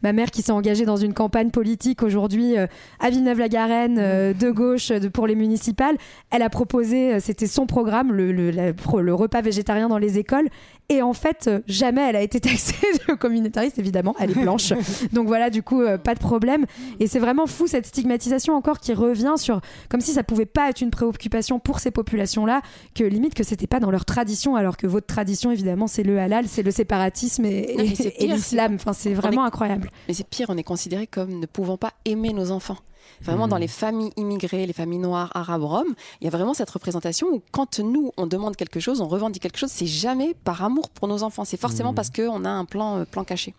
ma 0.02 0.12
mère 0.12 0.32
qui 0.32 0.42
s'est 0.42 0.50
engagée 0.50 0.84
dans 0.84 0.96
une 0.96 1.14
campagne 1.14 1.50
politique 1.50 2.02
aujourd'hui 2.02 2.58
euh, 2.58 2.66
à 2.98 3.10
Villeneuve-la-Garenne, 3.10 3.98
euh, 4.00 4.32
de 4.34 4.50
gauche, 4.50 4.92
pour 5.12 5.28
les 5.28 5.36
municipales, 5.36 5.96
elle 6.32 6.42
a 6.42 6.50
proposé, 6.50 7.20
c'était 7.20 7.46
son 7.46 7.66
programme, 7.66 8.12
le, 8.12 8.32
le, 8.32 8.50
le, 8.50 9.14
repas 9.14 9.40
végétarien 9.40 9.88
dans 9.88 9.98
les 9.98 10.18
écoles. 10.18 10.48
Et 10.90 11.00
en 11.02 11.12
fait, 11.14 11.48
jamais 11.66 12.02
elle 12.02 12.16
a 12.16 12.22
été 12.22 12.40
taxée 12.40 12.74
de 13.08 13.14
communautariste, 13.14 13.78
évidemment, 13.78 14.14
elle 14.20 14.32
est 14.32 14.40
blanche. 14.42 14.72
Donc 15.12 15.26
voilà, 15.26 15.48
du 15.48 15.62
coup, 15.62 15.82
pas 16.04 16.14
de 16.14 16.20
problème. 16.20 16.66
Et 16.98 17.06
c'est 17.06 17.18
vraiment 17.18 17.46
fou 17.46 17.66
cette 17.66 17.86
stigmatisation 17.86 18.54
encore 18.54 18.78
qui 18.80 18.92
revient 18.92 19.34
sur, 19.36 19.60
comme 19.88 20.00
si 20.00 20.12
ça 20.12 20.22
pouvait 20.22 20.46
pas 20.46 20.68
être 20.68 20.80
une 20.80 20.90
préoccupation 20.90 21.60
pour 21.60 21.78
ces 21.78 21.90
populations-là, 21.90 22.60
que 22.94 23.04
limite 23.04 23.34
que 23.34 23.44
c'était 23.44 23.68
pas 23.68 23.80
dans 23.80 23.90
leur 23.90 24.04
tradition, 24.04 24.56
alors 24.56 24.76
que 24.76 24.86
votre 24.86 25.06
tradition 25.06 25.20
tradition, 25.20 25.50
évidemment, 25.50 25.86
c'est 25.86 26.02
le 26.02 26.18
halal, 26.18 26.48
c'est 26.48 26.62
le 26.62 26.70
séparatisme 26.70 27.44
et, 27.44 27.76
l'islam. 28.20 28.74
Enfin, 28.74 28.94
c'est 28.94 29.12
vraiment 29.12 29.44
incroyable. 29.44 29.90
Mais 30.08 30.14
c'est 30.14 30.26
pire, 30.26 30.46
on 30.48 30.56
est 30.56 30.64
considéré 30.64 31.06
comme 31.06 31.38
ne 31.38 31.46
pouvant 31.46 31.76
pas 31.76 31.92
aimer 32.06 32.32
nos 32.32 32.50
enfants. 32.50 32.78
Vraiment, 33.22 33.48
dans 33.48 33.56
hmm. 33.56 33.60
les 33.60 33.68
familles 33.68 34.12
immigrées, 34.16 34.66
les 34.66 34.72
familles 34.72 34.98
noires, 34.98 35.30
arabes, 35.34 35.64
roms, 35.64 35.94
il 36.20 36.24
y 36.24 36.28
a 36.28 36.30
vraiment 36.30 36.54
cette 36.54 36.70
représentation 36.70 37.28
où 37.28 37.42
quand 37.52 37.78
nous, 37.78 38.12
on 38.16 38.26
demande 38.26 38.56
quelque 38.56 38.80
chose, 38.80 39.00
on 39.00 39.08
revendique 39.08 39.42
quelque 39.42 39.58
chose, 39.58 39.70
c'est 39.70 39.86
jamais 39.86 40.34
par 40.44 40.62
amour 40.64 40.90
pour 40.90 41.08
nos 41.08 41.22
enfants. 41.22 41.44
C'est 41.44 41.60
forcément 41.60 41.92
hmm. 41.92 41.96
parce 41.96 42.10
qu'on 42.10 42.44
a 42.44 42.50
un 42.50 42.64
plan, 42.64 42.98
euh, 42.98 43.04
plan 43.04 43.24
caché. 43.24 43.54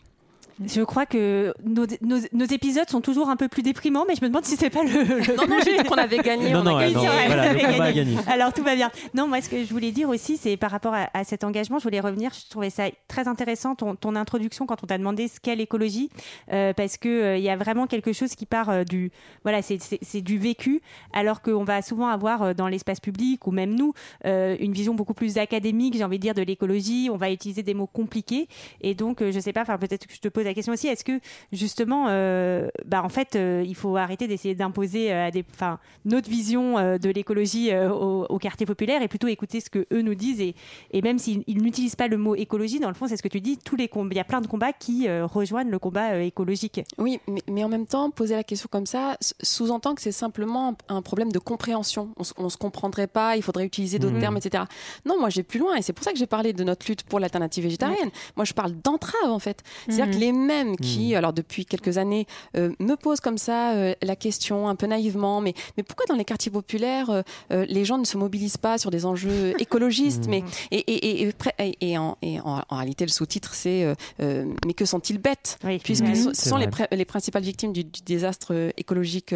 Je 0.65 0.81
crois 0.81 1.05
que 1.05 1.53
nos, 1.63 1.85
nos, 2.01 2.19
nos, 2.33 2.45
épisodes 2.45 2.89
sont 2.89 3.01
toujours 3.01 3.29
un 3.29 3.35
peu 3.35 3.47
plus 3.47 3.63
déprimants, 3.63 4.05
mais 4.07 4.15
je 4.15 4.21
me 4.21 4.27
demande 4.27 4.45
si 4.45 4.55
c'est 4.57 4.69
pas 4.69 4.83
le. 4.83 4.89
le... 4.89 5.35
Non, 5.35 5.47
non, 5.47 5.57
j'ai 5.63 5.77
dit 5.77 5.83
qu'on 5.83 5.95
avait 5.95 6.19
gagné. 6.19 6.51
Non, 6.51 6.59
on 6.59 6.63
non, 6.63 6.77
a 6.77 6.81
gagné. 6.81 6.95
non, 6.95 7.01
voilà, 7.01 7.53
le 7.53 7.59
combat 7.59 7.83
a 7.85 7.91
gagné. 7.91 8.17
Alors 8.27 8.53
tout 8.53 8.63
va 8.63 8.75
bien. 8.75 8.91
Non, 9.13 9.27
moi, 9.27 9.41
ce 9.41 9.49
que 9.49 9.63
je 9.63 9.69
voulais 9.71 9.91
dire 9.91 10.09
aussi, 10.09 10.37
c'est 10.37 10.57
par 10.57 10.71
rapport 10.71 10.93
à, 10.93 11.09
à, 11.13 11.23
cet 11.23 11.43
engagement, 11.43 11.79
je 11.79 11.83
voulais 11.83 11.99
revenir. 11.99 12.31
Je 12.33 12.49
trouvais 12.49 12.69
ça 12.69 12.85
très 13.07 13.27
intéressant 13.27 13.75
ton, 13.75 13.95
ton 13.95 14.15
introduction 14.15 14.65
quand 14.65 14.83
on 14.83 14.87
t'a 14.87 14.97
demandé 14.97 15.27
ce 15.27 15.39
qu'est 15.39 15.55
l'écologie, 15.55 16.09
euh, 16.51 16.73
parce 16.73 16.97
que 16.97 17.09
il 17.09 17.23
euh, 17.23 17.37
y 17.37 17.49
a 17.49 17.55
vraiment 17.55 17.87
quelque 17.87 18.13
chose 18.13 18.35
qui 18.35 18.45
part 18.45 18.69
euh, 18.69 18.83
du, 18.83 19.11
voilà, 19.43 19.61
c'est 19.61 20.21
du 20.21 20.37
vécu, 20.37 20.81
alors 21.13 21.41
qu'on 21.41 21.63
va 21.63 21.81
souvent 21.81 22.07
avoir 22.07 22.41
euh, 22.41 22.53
dans 22.53 22.67
l'espace 22.67 22.99
public 22.99 23.47
ou 23.47 23.51
même 23.51 23.75
nous 23.75 23.93
euh, 24.25 24.55
une 24.59 24.73
vision 24.73 24.93
beaucoup 24.93 25.13
plus 25.13 25.37
académique, 25.37 25.95
j'ai 25.97 26.03
envie 26.03 26.17
de 26.17 26.21
dire, 26.21 26.33
de 26.33 26.41
l'écologie. 26.41 27.09
On 27.11 27.17
va 27.17 27.31
utiliser 27.31 27.63
des 27.63 27.73
mots 27.73 27.87
compliqués, 27.87 28.47
et 28.81 28.93
donc 28.93 29.23
je 29.23 29.39
sais 29.39 29.53
pas. 29.53 29.61
Enfin, 29.61 29.77
peut-être 29.77 30.07
que 30.07 30.13
je 30.13 30.19
te 30.19 30.27
pose 30.27 30.45
la 30.45 30.50
question 30.53 30.73
aussi. 30.73 30.87
Est-ce 30.87 31.03
que 31.03 31.19
justement, 31.51 32.07
euh, 32.09 32.67
bah, 32.85 33.03
en 33.03 33.09
fait, 33.09 33.35
euh, 33.35 33.63
il 33.65 33.75
faut 33.75 33.95
arrêter 33.97 34.27
d'essayer 34.27 34.55
d'imposer 34.55 35.13
euh, 35.13 35.31
des, 35.31 35.45
enfin, 35.53 35.79
notre 36.05 36.29
vision 36.29 36.77
euh, 36.77 36.97
de 36.97 37.09
l'écologie 37.09 37.75
au, 37.75 38.25
au, 38.29 38.39
quartier 38.39 38.65
populaire 38.65 39.01
et 39.01 39.07
plutôt 39.07 39.27
écouter 39.27 39.59
ce 39.59 39.69
que 39.69 39.85
eux 39.91 40.01
nous 40.01 40.15
disent. 40.15 40.41
Et, 40.41 40.55
et 40.91 41.01
même 41.01 41.19
s'ils 41.19 41.43
n'utilisent 41.47 41.95
pas 41.95 42.07
le 42.07 42.17
mot 42.17 42.35
écologie, 42.35 42.79
dans 42.79 42.89
le 42.89 42.93
fond, 42.93 43.07
c'est 43.07 43.17
ce 43.17 43.23
que 43.23 43.27
tu 43.27 43.41
dis. 43.41 43.57
Tous 43.57 43.75
les 43.75 43.89
il 43.91 44.15
y 44.15 44.19
a 44.19 44.23
plein 44.23 44.41
de 44.41 44.47
combats 44.47 44.73
qui 44.73 45.09
rejoignent 45.09 45.69
le 45.69 45.79
combat 45.79 46.21
écologique. 46.23 46.81
Oui, 46.97 47.19
mais, 47.27 47.41
mais, 47.47 47.63
en 47.63 47.69
même 47.69 47.85
temps, 47.85 48.09
poser 48.09 48.35
la 48.35 48.43
question 48.43 48.69
comme 48.71 48.85
ça 48.85 49.17
sous-entend 49.41 49.95
que 49.95 50.01
c'est 50.01 50.11
simplement 50.11 50.75
un 50.87 51.01
problème 51.01 51.31
de 51.31 51.39
compréhension. 51.39 52.09
On, 52.37 52.43
ne 52.43 52.49
se 52.49 52.57
comprendrait 52.57 53.07
pas, 53.07 53.35
il 53.35 53.43
faudrait 53.43 53.65
utiliser 53.65 53.99
d'autres 53.99 54.15
mmh. 54.15 54.21
termes, 54.21 54.37
etc. 54.37 54.63
Non, 55.05 55.19
moi 55.19 55.29
j'ai 55.29 55.43
plus 55.43 55.59
loin, 55.59 55.75
et 55.75 55.81
c'est 55.81 55.93
pour 55.93 56.03
ça 56.03 56.11
que 56.11 56.17
j'ai 56.17 56.27
parlé 56.27 56.53
de 56.53 56.63
notre 56.63 56.85
lutte 56.87 57.03
pour 57.03 57.19
l'alternative 57.19 57.63
végétarienne. 57.63 58.07
Mmh. 58.07 58.33
Moi, 58.37 58.45
je 58.45 58.53
parle 58.53 58.73
d'entrave 58.73 59.29
en 59.29 59.39
fait. 59.39 59.61
C'est-à-dire 59.87 60.07
mmh. 60.07 60.11
que 60.11 60.17
les 60.17 60.30
mêmes 60.31 60.75
qui, 60.77 61.15
alors 61.15 61.33
depuis 61.33 61.65
quelques 61.65 61.97
années, 61.97 62.27
euh, 62.57 62.71
me 62.79 62.95
posent 62.95 63.19
comme 63.19 63.37
ça 63.37 63.73
euh, 63.73 63.93
la 64.01 64.15
question 64.15 64.67
un 64.67 64.75
peu 64.75 64.87
naïvement, 64.87 65.41
mais, 65.41 65.53
mais 65.77 65.83
pourquoi 65.83 66.05
dans 66.07 66.15
les 66.15 66.25
quartiers 66.25 66.51
populaires, 66.51 67.23
euh, 67.51 67.65
les 67.67 67.85
gens 67.85 67.97
ne 67.97 68.05
se 68.05 68.17
mobilisent 68.17 68.57
pas 68.57 68.77
sur 68.77 68.91
des 68.91 69.05
enjeux 69.05 69.53
écologistes 69.59 70.27
mais, 70.27 70.43
et, 70.71 70.79
et, 70.79 71.29
et, 71.59 71.77
et, 71.81 71.97
en, 71.97 72.17
en, 72.21 72.61
en 72.67 72.75
réalité, 72.75 73.05
le 73.05 73.11
sous-titre, 73.11 73.53
c'est 73.53 73.85
Mais 74.19 74.73
que 74.73 74.85
sont-ils 74.85 75.17
bêtes? 75.17 75.57
Oui, 75.63 75.79
Puisqu'ils 75.79 76.17
sont, 76.17 76.33
sont 76.33 76.57
les, 76.57 76.67
les, 76.91 77.05
principales 77.05 77.43
victimes 77.43 77.73
du, 77.73 77.83
du 77.83 78.01
désastre 78.05 78.71
écologique 78.77 79.33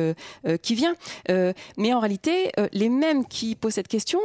qui 0.61 0.75
vient. 0.75 0.95
mais 1.77 1.93
en 1.93 1.99
réalité, 1.99 2.51
les 2.71 2.89
mêmes 2.89 3.25
qui 3.25 3.55
posent 3.55 3.73
cette 3.73 3.87
question 3.87 4.19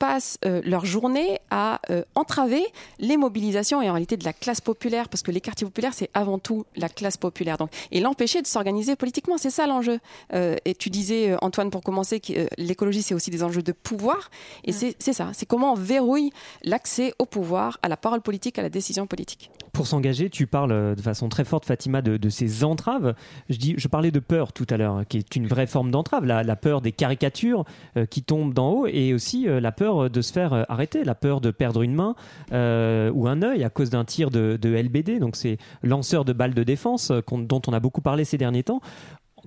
passent 0.00 0.38
euh, 0.46 0.62
leur 0.64 0.86
journée 0.86 1.38
à 1.50 1.78
euh, 1.90 2.02
entraver 2.16 2.64
les 2.98 3.18
mobilisations 3.18 3.82
et 3.82 3.88
en 3.88 3.92
réalité 3.92 4.16
de 4.16 4.24
la 4.24 4.32
classe 4.32 4.62
populaire, 4.62 5.08
parce 5.08 5.22
que 5.22 5.30
les 5.30 5.42
quartiers 5.42 5.66
populaires, 5.66 5.92
c'est 5.94 6.10
avant 6.14 6.38
tout 6.38 6.64
la 6.74 6.88
classe 6.88 7.18
populaire. 7.18 7.58
Donc, 7.58 7.70
et 7.92 8.00
l'empêcher 8.00 8.40
de 8.42 8.46
s'organiser 8.46 8.96
politiquement, 8.96 9.36
c'est 9.36 9.50
ça 9.50 9.66
l'enjeu. 9.66 10.00
Euh, 10.32 10.56
et 10.64 10.74
tu 10.74 10.88
disais, 10.88 11.36
Antoine, 11.42 11.70
pour 11.70 11.82
commencer, 11.82 12.18
que 12.18 12.48
l'écologie, 12.56 13.02
c'est 13.02 13.14
aussi 13.14 13.30
des 13.30 13.44
enjeux 13.44 13.62
de 13.62 13.72
pouvoir. 13.72 14.30
Et 14.64 14.72
ouais. 14.72 14.96
c'est 14.98 15.12
ça, 15.12 15.30
c'est 15.34 15.46
comment 15.46 15.72
on 15.72 15.76
verrouille 15.76 16.32
l'accès 16.64 17.12
au 17.18 17.26
pouvoir, 17.26 17.78
à 17.82 17.88
la 17.88 17.98
parole 17.98 18.22
politique, 18.22 18.58
à 18.58 18.62
la 18.62 18.70
décision 18.70 19.06
politique. 19.06 19.50
Pour 19.72 19.86
s'engager, 19.86 20.30
tu 20.30 20.46
parles 20.46 20.94
de 20.94 21.02
façon 21.02 21.28
très 21.28 21.44
forte, 21.44 21.64
Fatima, 21.64 22.02
de, 22.02 22.28
ces 22.28 22.64
entraves. 22.64 23.14
Je, 23.48 23.56
dis, 23.56 23.74
je 23.76 23.88
parlais 23.88 24.10
de 24.10 24.20
peur 24.20 24.52
tout 24.52 24.66
à 24.70 24.76
l'heure, 24.76 25.02
qui 25.08 25.18
est 25.18 25.36
une 25.36 25.46
vraie 25.46 25.66
forme 25.66 25.90
d'entrave, 25.90 26.24
la, 26.24 26.56
peur 26.56 26.80
des 26.80 26.92
caricatures 26.92 27.64
euh, 27.96 28.06
qui 28.06 28.22
tombent 28.22 28.54
d'en 28.54 28.70
haut 28.70 28.86
et 28.86 29.14
aussi 29.14 29.48
euh, 29.48 29.60
la 29.60 29.72
peur 29.72 30.10
de 30.10 30.20
se 30.20 30.32
faire 30.32 30.66
arrêter, 30.68 31.04
la 31.04 31.14
peur 31.14 31.40
de 31.40 31.50
perdre 31.50 31.82
une 31.82 31.94
main 31.94 32.14
euh, 32.52 33.10
ou 33.14 33.28
un 33.28 33.42
œil 33.42 33.64
à 33.64 33.70
cause 33.70 33.90
d'un 33.90 34.04
tir 34.04 34.30
de, 34.30 34.58
de, 34.60 34.70
LBD, 34.70 35.18
donc 35.18 35.36
c'est 35.36 35.58
lanceur 35.82 36.24
de 36.24 36.32
balles 36.32 36.54
de 36.54 36.62
défense 36.62 37.12
dont 37.30 37.62
on 37.66 37.72
a 37.72 37.80
beaucoup 37.80 38.00
parlé 38.00 38.24
ces 38.24 38.38
derniers 38.38 38.64
temps. 38.64 38.80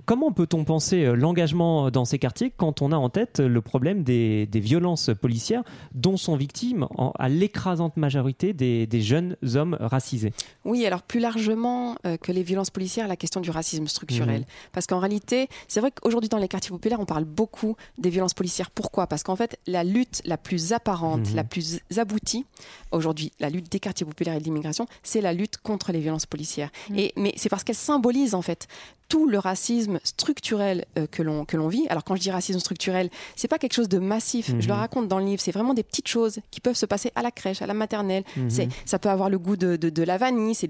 Comment 0.06 0.32
peut-on 0.32 0.64
penser 0.64 1.04
l'engagement 1.14 1.90
dans 1.90 2.04
ces 2.04 2.18
quartiers 2.18 2.52
quand 2.56 2.82
on 2.82 2.92
a 2.92 2.96
en 2.96 3.08
tête 3.08 3.40
le 3.40 3.60
problème 3.60 4.02
des, 4.02 4.46
des 4.46 4.60
violences 4.60 5.10
policières 5.20 5.62
dont 5.94 6.16
sont 6.16 6.36
victimes 6.36 6.86
en, 6.96 7.12
à 7.18 7.28
l'écrasante 7.28 7.96
majorité 7.96 8.52
des, 8.52 8.86
des, 8.86 9.00
jeunes 9.00 9.36
hommes 9.54 9.76
racisés? 9.80 10.32
Oui, 10.64 10.84
alors 10.86 11.02
plus 11.02 11.20
largement 11.20 11.96
euh, 12.06 12.16
que 12.16 12.32
les 12.32 12.42
violences 12.42 12.70
policières, 12.70 13.08
la 13.08 13.16
question 13.16 13.40
du 13.40 13.50
racisme 13.50 13.86
structurel. 13.86 14.42
Mmh. 14.42 14.46
Parce 14.72 14.86
qu'en 14.86 14.98
réalité, 14.98 15.48
c'est 15.68 15.80
vrai 15.80 15.90
qu'aujourd'hui 15.90 16.28
dans 16.28 16.38
les 16.38 16.48
quartiers 16.48 16.70
populaires, 16.70 17.00
on 17.00 17.06
parle 17.06 17.24
beaucoup 17.24 17.76
des 17.98 18.10
violences 18.10 18.34
policières. 18.34 18.70
Pourquoi? 18.70 19.06
Parce 19.06 19.22
qu'en 19.22 19.36
fait, 19.36 19.58
la 19.66 19.84
lutte 19.84 20.22
la 20.24 20.36
plus 20.36 20.72
apparente, 20.72 21.30
mmh. 21.30 21.36
la 21.36 21.44
plus 21.44 21.80
aboutie, 21.96 22.46
aujourd'hui, 22.92 23.32
la 23.40 23.50
lutte 23.50 23.70
des 23.70 23.80
quartiers 23.80 24.06
populaires 24.06 24.34
et 24.34 24.38
de 24.38 24.44
l'immigration, 24.44 24.86
c'est 25.02 25.20
la 25.20 25.32
lutte 25.32 25.58
contre 25.58 25.92
les 25.92 26.00
violences 26.00 26.26
policières. 26.26 26.70
Mmh. 26.90 26.98
Et, 26.98 27.12
mais 27.16 27.32
c'est 27.36 27.48
parce 27.48 27.64
qu'elle 27.64 27.74
symbolise 27.74 28.34
en 28.34 28.42
fait 28.42 28.68
tout 29.08 29.28
le 29.28 29.38
racisme 29.38 29.83
structurel 30.02 30.84
euh, 30.98 31.06
que 31.06 31.22
l'on 31.22 31.44
que 31.44 31.56
l'on 31.56 31.68
vit. 31.68 31.86
Alors 31.88 32.04
quand 32.04 32.16
je 32.16 32.20
dis 32.20 32.30
racisme 32.30 32.58
structurel, 32.58 33.10
c'est 33.36 33.48
pas 33.48 33.58
quelque 33.58 33.74
chose 33.74 33.88
de 33.88 33.98
massif. 33.98 34.48
Mmh. 34.48 34.60
Je 34.60 34.68
le 34.68 34.74
raconte 34.74 35.08
dans 35.08 35.18
le 35.18 35.26
livre. 35.26 35.40
C'est 35.40 35.52
vraiment 35.52 35.74
des 35.74 35.82
petites 35.82 36.08
choses 36.08 36.40
qui 36.50 36.60
peuvent 36.60 36.76
se 36.76 36.86
passer 36.86 37.12
à 37.14 37.22
la 37.22 37.30
crèche, 37.30 37.62
à 37.62 37.66
la 37.66 37.74
maternelle. 37.74 38.24
Mmh. 38.36 38.50
C'est 38.50 38.68
ça 38.84 38.98
peut 38.98 39.08
avoir 39.08 39.30
le 39.30 39.38
goût 39.38 39.56
de, 39.56 39.76
de, 39.76 39.90
de 39.90 40.02
la 40.02 40.18
vanille. 40.18 40.54
C'est 40.54 40.68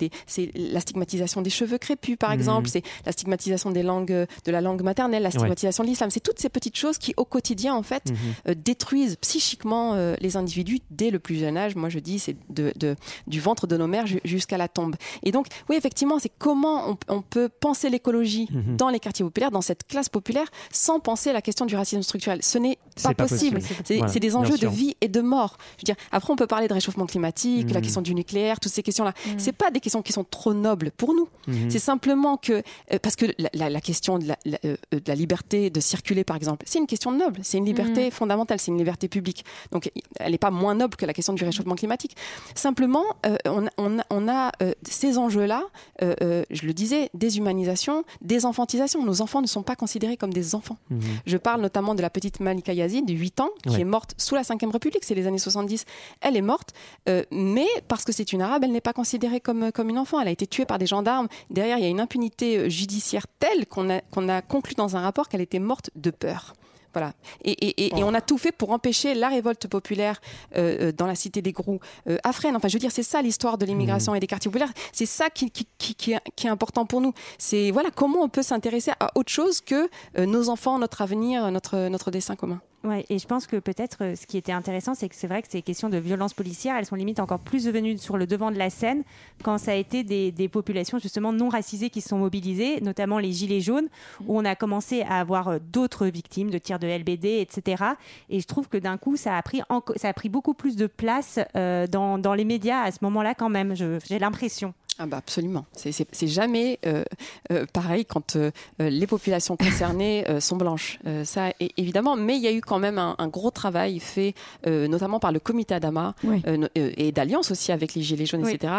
la 0.55 0.81
stigmatisation 0.81 1.43
des 1.43 1.51
cheveux 1.51 1.79
crépus 1.79 2.17
par 2.19 2.31
mmh. 2.31 2.35
exemple. 2.35 2.69
C'est 2.69 2.83
la 3.07 3.13
stigmatisation 3.13 3.71
des 3.71 3.83
langues 3.83 4.27
de 4.45 4.53
la 4.53 4.61
langue 4.61 4.83
maternelle, 4.83 5.23
la 5.23 5.31
stigmatisation 5.31 5.83
ouais. 5.83 5.89
de 5.89 5.93
l'islam. 5.93 6.11
C'est 6.11 6.21
toutes 6.21 6.39
ces 6.39 6.49
petites 6.49 6.77
choses 6.77 6.99
qui 6.99 7.15
au 7.17 7.25
quotidien 7.25 7.75
en 7.75 7.83
fait 7.83 8.13
euh, 8.49 8.55
détruisent 8.55 9.17
psychiquement 9.17 9.95
euh, 9.95 10.15
les 10.21 10.37
individus 10.37 10.81
dès 10.91 11.11
le 11.11 11.19
plus 11.19 11.37
jeune 11.37 11.57
âge. 11.57 11.77
Moi 11.77 11.89
je 11.89 11.99
dis 11.99 12.19
c'est 12.19 12.37
de, 12.51 12.73
de, 12.77 12.97
du 13.27 13.41
ventre 13.41 13.67
de 13.67 13.77
nos 13.77 13.87
mères 13.87 14.07
jusqu'à 14.25 14.59
la 14.59 14.69
tombe. 14.69 14.97
Et 15.23 15.33
donc 15.33 15.47
oui 15.69 15.77
effectivement 15.77 16.19
c'est 16.19 16.33
comment 16.39 16.91
on, 16.91 16.97
on 17.09 17.23
peut 17.23 17.49
penser 17.49 17.91
l'écologie 17.91 18.49
dans 18.77 18.89
les 18.89 19.01
quartiers 19.05 19.25
populaires, 19.25 19.51
dans 19.51 19.61
cette 19.61 19.87
classe 19.87 20.09
populaire, 20.09 20.47
sans 20.73 21.01
penser 21.01 21.31
à 21.31 21.33
la 21.33 21.43
question 21.43 21.67
du 21.67 21.77
racisme 21.77 22.03
structurel. 22.03 22.43
Ce 22.43 22.59
n'est 22.59 22.79
pas, 23.03 23.15
pas, 23.15 23.27
possible. 23.27 23.61
C'est 23.85 23.99
voilà, 23.99 24.13
des 24.13 24.37
enjeux 24.37 24.59
de 24.59 24.67
vie 24.67 24.97
et 25.01 25.09
de 25.09 25.21
mort. 25.21 25.57
Je 25.77 25.83
veux 25.83 25.85
dire, 25.85 25.97
après, 26.11 26.33
on 26.33 26.37
peut 26.37 26.47
parler 26.47 26.69
de 26.69 26.75
réchauffement 26.75 27.07
climatique, 27.07 27.71
mmh. 27.71 27.75
la 27.75 27.81
question 27.81 28.03
du 28.03 28.15
nucléaire, 28.15 28.59
toutes 28.61 28.73
ces 28.73 28.83
questions-là. 28.83 29.13
Mmh. 29.13 29.31
C'est 29.39 29.53
pas 29.53 29.71
des 29.71 29.81
questions 29.81 30.03
qui 30.03 30.13
sont 30.13 30.25
trop 30.25 30.55
nobles 30.55 30.91
pour 30.91 31.15
nous. 31.15 31.29
C'est 31.69 31.79
simplement 31.79 32.37
que, 32.37 32.63
euh, 32.93 32.99
parce 33.03 33.17
que 33.17 33.27
la, 33.39 33.51
la, 33.53 33.69
la 33.71 33.81
question 33.81 34.19
de 34.19 34.27
la, 34.27 34.39
euh, 34.65 34.77
de 34.91 35.03
la, 35.07 35.15
liberté 35.15 35.69
de 35.69 35.81
circuler, 35.81 36.25
par 36.25 36.37
exemple, 36.37 36.65
c'est 36.67 36.79
une 36.79 36.87
question 36.87 37.13
noble. 37.13 37.41
C'est 37.43 37.59
une 37.59 37.67
liberté 37.67 38.11
fondamentale. 38.11 38.59
C'est 38.59 38.71
une 38.71 38.79
liberté 38.79 39.09
publique. 39.09 39.45
Donc, 39.71 39.91
elle 40.19 40.33
n'est 40.33 40.39
pas 40.39 40.51
moins 40.51 40.75
noble 40.75 40.97
que 40.97 41.05
la 41.05 41.13
question 41.13 41.35
du 41.35 41.45
réchauffement 41.45 41.75
climatique. 41.75 42.17
Simplement, 42.55 43.05
euh, 43.27 43.37
on, 43.47 43.67
on, 43.79 43.99
on, 44.11 44.29
a 44.29 44.53
euh, 44.63 44.73
ces 44.83 45.19
enjeux-là, 45.19 45.65
euh, 46.03 46.45
je 46.51 46.67
le 46.67 46.73
disais, 46.73 47.11
déshumanisation, 47.15 48.05
désenfantisation. 48.21 48.94
Nos 49.03 49.21
enfants 49.21 49.41
ne 49.41 49.47
sont 49.47 49.63
pas 49.63 49.77
considérés 49.77 50.17
comme 50.17 50.33
des 50.33 50.55
enfants. 50.55 50.77
Mmh. 50.91 51.01
Je 51.27 51.37
parle 51.37 51.61
notamment 51.61 51.95
de 51.95 52.03
la 52.03 52.11
petite 52.11 52.41
Malika 52.41 52.73
Yazid, 52.73 53.07
de 53.07 53.13
8 53.13 53.41
ans, 53.41 53.51
qui 53.63 53.71
ouais. 53.71 53.81
est 53.81 53.85
morte 53.85 54.15
sous 54.19 54.35
la 54.35 54.43
Ve 54.43 54.71
République, 54.73 55.05
c'est 55.05 55.15
les 55.15 55.27
années 55.27 55.39
70. 55.39 55.85
Elle 56.21 56.37
est 56.37 56.43
morte, 56.43 56.73
euh, 57.09 57.25
mais 57.31 57.67
parce 57.89 58.05
que 58.05 58.13
c'est 58.13 58.33
une 58.33 58.43
arabe, 58.43 58.65
elle 58.65 58.73
n'est 58.73 58.81
pas 58.81 58.93
considérée 58.93 59.41
comme, 59.41 59.73
comme 59.73 59.89
une 59.89 59.99
enfant. 59.99 60.21
Elle 60.21 60.29
a 60.29 60.33
été 60.33 60.47
tuée 60.47 60.67
par 60.67 60.79
des 60.79 60.87
gendarmes. 60.87 61.29
Derrière, 61.51 61.79
il 61.79 61.83
y 61.83 61.87
a 61.87 61.91
une 61.91 62.01
impunité 62.01 62.71
judiciaire 62.71 63.27
telle 63.39 63.67
qu'on 63.67 63.91
a, 63.91 64.01
qu'on 64.01 64.29
a 64.29 64.43
conclu 64.43 64.75
dans 64.75 64.97
un 64.97 65.01
rapport 65.01 65.29
qu'elle 65.29 65.41
était 65.41 65.59
morte 65.59 65.91
de 65.97 66.11
peur. 66.11 66.55
Voilà. 66.95 67.13
Et, 67.43 67.51
et, 67.51 67.87
et, 67.87 67.91
oh. 67.93 67.99
et, 67.99 68.05
on 68.05 68.15
a 68.15 68.21
tout 68.21 68.39
fait 68.39 68.53
pour 68.53 68.71
empêcher 68.71 69.15
la 69.15 69.29
révolte 69.29 69.67
populaire 69.67 70.21
euh, 70.57 70.93
dans 70.93 71.07
la 71.07 71.17
cité 71.17 71.43
des 71.43 71.53
Grous 71.53 71.81
euh, 72.09 72.17
à 72.23 72.33
Fresnes. 72.33 72.57
Enfin, 72.57 72.69
je 72.69 72.75
veux 72.75 72.81
dire, 72.81 72.93
c'est 72.93 73.03
ça 73.03 73.21
l'histoire 73.21 73.59
de 73.59 73.67
l'immigration 73.67 74.13
mmh. 74.13 74.17
et 74.17 74.21
des 74.21 74.27
quartiers 74.27 74.51
populaires. 74.51 74.73
C'est 74.93 75.07
ça 75.07 75.29
qui, 75.29 75.51
qui, 75.51 75.67
qui, 75.77 75.95
qui, 75.95 76.13
est, 76.13 76.51
important 76.51 76.87
pour 76.87 77.01
nous. 77.01 77.13
C'est 77.37 77.71
voilà 77.73 77.91
comment 77.91 78.23
on 78.23 78.29
peut 78.29 78.43
s'intéresser 78.43 78.93
à 79.01 79.11
autre 79.17 79.33
chose 79.33 79.61
que 79.61 79.91
euh, 80.19 80.27
nos 80.27 80.49
enfants, 80.49 80.79
notre 80.79 81.03
avenir, 81.03 81.51
notre, 81.51 81.89
notre 81.89 82.11
destin 82.11 82.37
commun. 82.37 82.61
Ouais, 82.85 83.07
et 83.09 83.19
je 83.19 83.27
pense 83.27 83.47
que 83.47 83.57
peut-être 83.57 83.99
euh, 84.03 84.15
ce 84.15 84.27
qui 84.27 84.37
était 84.37 84.53
intéressant, 84.53 84.95
c'est 84.95 85.09
que 85.09 85.15
c'est 85.15 85.27
vrai 85.27 85.41
que 85.41 85.49
ces 85.49 85.63
questions 85.63 85.89
de 85.89 85.97
violence 85.97 86.35
policière, 86.35 86.77
elles 86.77 86.85
sont 86.85 86.97
limite 86.97 87.19
encore 87.19 87.39
plus 87.39 87.67
venues 87.67 87.97
sur 87.97 88.19
le 88.19 88.27
devant 88.27 88.51
de 88.51 88.59
la 88.59 88.69
scène 88.69 89.05
quand 89.43 89.57
ça 89.57 89.71
a 89.71 89.75
été 89.75 90.05
des, 90.05 90.31
des 90.31 90.49
populations 90.49 90.99
justement 90.99 91.33
non 91.33 91.49
racisées 91.49 91.89
qui 91.89 92.03
se 92.03 92.11
sont 92.11 92.19
mobilisées, 92.19 92.83
notamment 92.83 93.19
les 93.19 93.33
gilets 93.33 93.63
jaunes, 93.63 93.89
où 94.27 94.39
on 94.39 94.45
a 94.45 94.55
commencé 94.55 95.01
à 95.01 95.19
avoir 95.19 95.59
d'autres 95.61 96.07
victimes 96.09 96.51
de 96.51 96.59
tirs 96.59 96.79
de 96.79 96.87
LBD, 96.87 97.41
etc. 97.41 97.85
Et 98.29 98.41
je 98.41 98.47
trouve 98.47 98.69
que 98.69 98.77
d'un 98.77 98.99
coup, 98.99 99.17
ça 99.17 99.39
a 99.39 99.43
pris 99.43 99.63
ça 99.97 100.09
a 100.09 100.13
pris 100.13 100.29
beaucoup 100.29 100.53
plus 100.53 100.77
de 100.77 100.87
place 100.87 101.39
euh, 101.57 101.87
dans, 101.87 102.19
dans 102.19 102.35
les 102.35 102.45
médias 102.45 102.83
à 102.83 102.91
ce 102.91 102.99
moment-là 103.03 103.35
quand 103.35 103.49
même. 103.49 103.75
J'ai 103.75 104.19
l'impression. 104.19 104.75
Ah 104.99 105.07
bah 105.07 105.17
absolument. 105.17 105.67
C'est 105.75 106.27
jamais 106.27 106.79
euh, 106.87 107.05
euh, 107.51 107.67
pareil 107.73 108.05
quand 108.05 108.37
euh, 108.37 108.51
les 108.79 109.07
populations 109.07 109.57
concernées 109.57 110.25
sont 110.41 110.57
blanches. 110.57 110.99
Ça, 111.25 111.51
évidemment. 111.77 112.17
Mais 112.17 112.37
il 112.37 112.43
y 112.43 112.47
a 112.47 112.53
eu 112.53 112.61
quand 112.61 112.79
même 112.79 112.99
un, 112.99 113.17
un 113.19 113.29
gros 113.29 113.51
travail 113.51 113.99
fait, 113.99 114.35
notamment 114.67 115.19
par 115.19 115.33
le 115.33 115.41
comité 115.41 115.75
Adama 115.75 116.15
oui. 116.25 116.43
et 116.75 117.13
d'alliance 117.13 117.51
aussi 117.51 117.73
avec 117.73 117.95
les 117.95 118.03
Gilets 118.03 118.27
jaunes, 118.27 118.45
oui. 118.45 118.53
etc., 118.55 118.73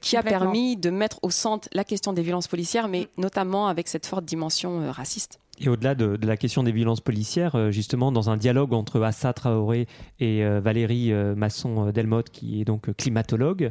qui 0.00 0.16
a 0.16 0.22
permis 0.22 0.76
de 0.76 0.90
mettre 0.90 1.18
au 1.22 1.30
centre 1.30 1.68
la 1.72 1.84
question 1.84 2.12
des 2.12 2.22
violences 2.22 2.48
policières, 2.48 2.88
mais 2.88 3.08
notamment 3.16 3.68
avec 3.68 3.88
cette 3.88 4.06
forte 4.06 4.24
dimension 4.24 4.90
raciste. 4.90 5.38
Et 5.62 5.68
au-delà 5.68 5.94
de, 5.94 6.18
la 6.26 6.36
question 6.36 6.64
des 6.64 6.72
violences 6.72 7.00
policières, 7.00 7.54
euh, 7.54 7.70
justement, 7.70 8.10
dans 8.10 8.30
un 8.30 8.36
dialogue 8.36 8.72
entre 8.72 9.00
Assa 9.00 9.32
Traoré 9.32 9.86
et 10.18 10.44
euh, 10.44 10.60
Valérie 10.60 11.12
euh, 11.12 11.36
Masson-Delmotte, 11.36 12.30
qui 12.30 12.60
est 12.60 12.64
donc 12.64 12.92
climatologue, 12.96 13.70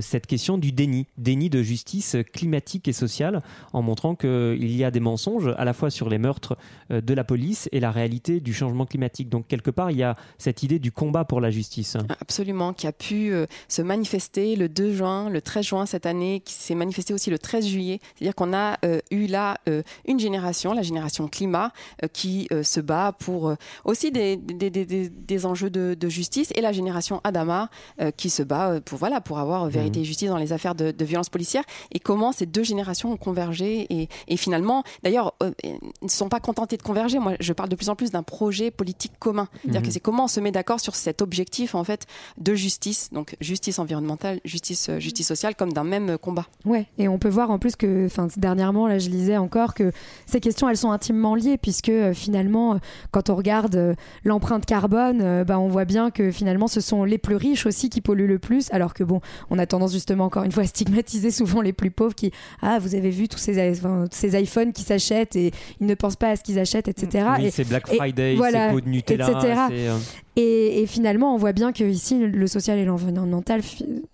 cette 0.00 0.26
question 0.26 0.58
du 0.58 0.72
déni, 0.72 1.06
déni 1.16 1.48
de 1.48 1.62
justice 1.62 2.16
climatique 2.32 2.88
et 2.88 2.92
sociale, 2.92 3.40
en 3.72 3.82
montrant 3.82 4.16
qu'il 4.16 4.74
y 4.74 4.82
a 4.82 4.90
des 4.90 5.00
mensonges 5.00 5.54
à 5.56 5.64
la 5.64 5.72
fois 5.72 5.90
sur 5.90 6.08
les 6.08 6.18
meurtres 6.18 6.56
de 6.90 7.14
la 7.14 7.22
police 7.22 7.68
et 7.70 7.78
la 7.78 7.92
réalité 7.92 8.40
du 8.40 8.52
changement 8.52 8.86
climatique. 8.86 9.28
Donc, 9.28 9.46
quelque 9.46 9.70
part, 9.70 9.90
il 9.90 9.98
y 9.98 10.02
a 10.02 10.16
cette 10.38 10.62
idée 10.62 10.78
du 10.78 10.90
combat 10.90 11.24
pour 11.24 11.40
la 11.40 11.50
justice. 11.50 11.96
Absolument, 12.20 12.72
qui 12.72 12.86
a 12.86 12.92
pu 12.92 13.32
se 13.68 13.82
manifester 13.82 14.56
le 14.56 14.68
2 14.68 14.92
juin, 14.92 15.30
le 15.30 15.40
13 15.40 15.64
juin 15.64 15.86
cette 15.86 16.06
année, 16.06 16.40
qui 16.44 16.54
s'est 16.54 16.74
manifesté 16.74 17.14
aussi 17.14 17.30
le 17.30 17.38
13 17.38 17.66
juillet. 17.66 18.00
C'est-à-dire 18.14 18.34
qu'on 18.34 18.52
a 18.52 18.78
eu 19.10 19.26
là 19.26 19.58
une 20.06 20.18
génération, 20.18 20.72
la 20.72 20.82
génération 20.82 21.27
climat 21.28 21.72
euh, 22.02 22.08
qui 22.12 22.48
euh, 22.52 22.62
se 22.62 22.80
bat 22.80 23.12
pour 23.18 23.48
euh, 23.48 23.56
aussi 23.84 24.10
des, 24.10 24.36
des, 24.36 24.70
des, 24.70 25.08
des 25.08 25.46
enjeux 25.46 25.70
de, 25.70 25.94
de, 25.94 26.08
justice 26.08 26.52
et 26.54 26.60
la 26.60 26.72
génération 26.72 27.20
Adama 27.24 27.68
qui 28.16 28.30
se 28.30 28.42
bat 28.42 28.80
pour, 28.80 28.98
voilà, 28.98 29.20
pour 29.20 29.38
avoir 29.38 29.66
vérité 29.68 30.00
et 30.00 30.02
mmh. 30.02 30.06
justice 30.06 30.28
dans 30.28 30.38
les 30.38 30.52
affaires 30.52 30.74
de, 30.74 30.90
de 30.90 31.04
violence 31.04 31.28
policière 31.28 31.64
et 31.92 32.00
comment 32.00 32.32
ces 32.32 32.46
deux 32.46 32.62
générations 32.62 33.12
ont 33.12 33.16
convergé 33.16 33.86
et, 33.90 34.08
et 34.26 34.36
finalement, 34.36 34.82
d'ailleurs, 35.02 35.34
ne 35.64 36.08
sont 36.08 36.28
pas 36.28 36.40
contentés 36.40 36.76
de 36.76 36.82
converger. 36.82 37.18
Moi, 37.18 37.34
je 37.40 37.52
parle 37.52 37.68
de 37.68 37.76
plus 37.76 37.88
en 37.88 37.96
plus 37.96 38.10
d'un 38.10 38.22
projet 38.22 38.70
politique 38.70 39.12
commun. 39.18 39.48
C'est-à-dire 39.62 39.82
que 39.82 39.88
mmh. 39.88 39.90
c'est 39.90 40.00
comment 40.00 40.24
on 40.24 40.28
se 40.28 40.40
met 40.40 40.50
d'accord 40.50 40.80
sur 40.80 40.94
cet 40.94 41.22
objectif 41.22 41.74
en 41.74 41.84
fait 41.84 42.06
de 42.38 42.54
justice, 42.54 43.10
donc 43.12 43.36
justice 43.40 43.78
environnementale, 43.78 44.40
justice, 44.44 44.90
justice 44.98 45.26
sociale, 45.26 45.54
comme 45.54 45.72
d'un 45.72 45.84
même 45.84 46.16
combat. 46.18 46.46
Ouais, 46.64 46.86
et 46.98 47.08
on 47.08 47.18
peut 47.18 47.28
voir 47.28 47.50
en 47.50 47.58
plus 47.58 47.76
que, 47.76 48.06
enfin, 48.06 48.28
dernièrement, 48.36 48.86
là, 48.86 48.98
je 48.98 49.10
lisais 49.10 49.36
encore 49.36 49.74
que 49.74 49.92
ces 50.26 50.40
questions, 50.40 50.68
elles 50.68 50.76
sont 50.76 50.90
intimement 51.08 51.34
liés 51.34 51.58
puisque 51.58 51.88
euh, 51.88 52.12
finalement, 52.12 52.74
euh, 52.74 52.78
quand 53.10 53.30
on 53.30 53.36
regarde 53.36 53.76
euh, 53.76 53.94
l'empreinte 54.24 54.66
carbone, 54.66 55.44
bah, 55.44 55.58
on 55.58 55.68
voit 55.68 55.84
bien 55.84 56.10
que 56.10 56.30
finalement, 56.30 56.68
ce 56.68 56.80
sont 56.80 57.04
les 57.04 57.18
plus 57.18 57.36
riches 57.36 57.66
aussi 57.66 57.88
qui 57.88 58.00
polluent 58.00 58.26
le 58.26 58.38
plus, 58.38 58.70
alors 58.72 58.94
que 58.94 59.04
bon, 59.04 59.20
on 59.50 59.58
a 59.58 59.66
tendance 59.66 59.92
justement 59.92 60.24
encore 60.24 60.44
une 60.44 60.52
fois 60.52 60.64
à 60.64 60.66
stigmatiser 60.66 61.30
souvent 61.30 61.62
les 61.62 61.72
plus 61.72 61.90
pauvres 61.90 62.14
qui, 62.14 62.32
ah, 62.62 62.78
vous 62.78 62.94
avez 62.94 63.10
vu 63.10 63.28
tous 63.28 63.38
ces, 63.38 63.74
ces 64.10 64.40
iPhones 64.40 64.72
qui 64.72 64.82
s'achètent 64.82 65.36
et 65.36 65.52
ils 65.80 65.86
ne 65.86 65.94
pensent 65.94 66.16
pas 66.16 66.30
à 66.30 66.36
ce 66.36 66.42
qu'ils 66.42 66.58
achètent, 66.58 66.88
etc. 66.88 67.26
et 67.40 67.50
c'est 67.50 67.64
Black 67.64 67.86
Friday, 67.86 68.36
c'est 68.36 68.70
pot 68.70 68.80
de 68.80 68.88
Nutella, 68.88 69.30
etc. 69.30 69.92
Et, 70.40 70.86
finalement, 70.86 71.34
on 71.34 71.36
voit 71.36 71.52
bien 71.52 71.72
que 71.72 71.82
ici, 71.82 72.16
le 72.16 72.46
social 72.46 72.78
et 72.78 72.84
l'environnemental 72.84 73.60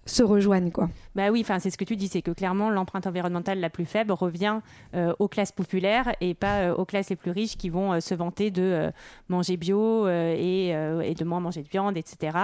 se 0.07 0.23
rejoignent, 0.23 0.71
quoi. 0.71 0.89
Bah 1.15 1.31
oui, 1.31 1.43
enfin 1.43 1.59
c'est 1.59 1.69
ce 1.69 1.77
que 1.77 1.85
tu 1.85 1.97
dis, 1.97 2.09
c'est 2.09 2.23
que 2.23 2.31
clairement 2.31 2.71
l'empreinte 2.71 3.07
environnementale 3.07 3.61
la 3.61 3.69
plus 3.69 3.85
faible 3.85 4.11
revient 4.11 4.61
euh, 4.95 5.13
aux 5.19 5.29
classes 5.29 5.53
populaires 5.53 6.15
et 6.23 6.33
pas 6.33 6.61
euh, 6.63 6.75
aux 6.75 6.87
classes 6.87 7.11
les 7.11 7.17
plus 7.17 7.31
riches 7.31 7.59
qui 7.59 7.69
vont 7.69 7.93
euh, 7.93 8.01
se 8.01 8.15
vanter 8.15 8.51
de 8.51 8.91
manger 9.29 9.59
bio 9.59 10.09
et, 10.09 10.69
et, 10.71 11.15
de 11.15 11.25
moins 11.25 11.41
manger 11.41 11.63
de 11.63 11.69
viande, 11.69 11.99
etc. 11.99 12.39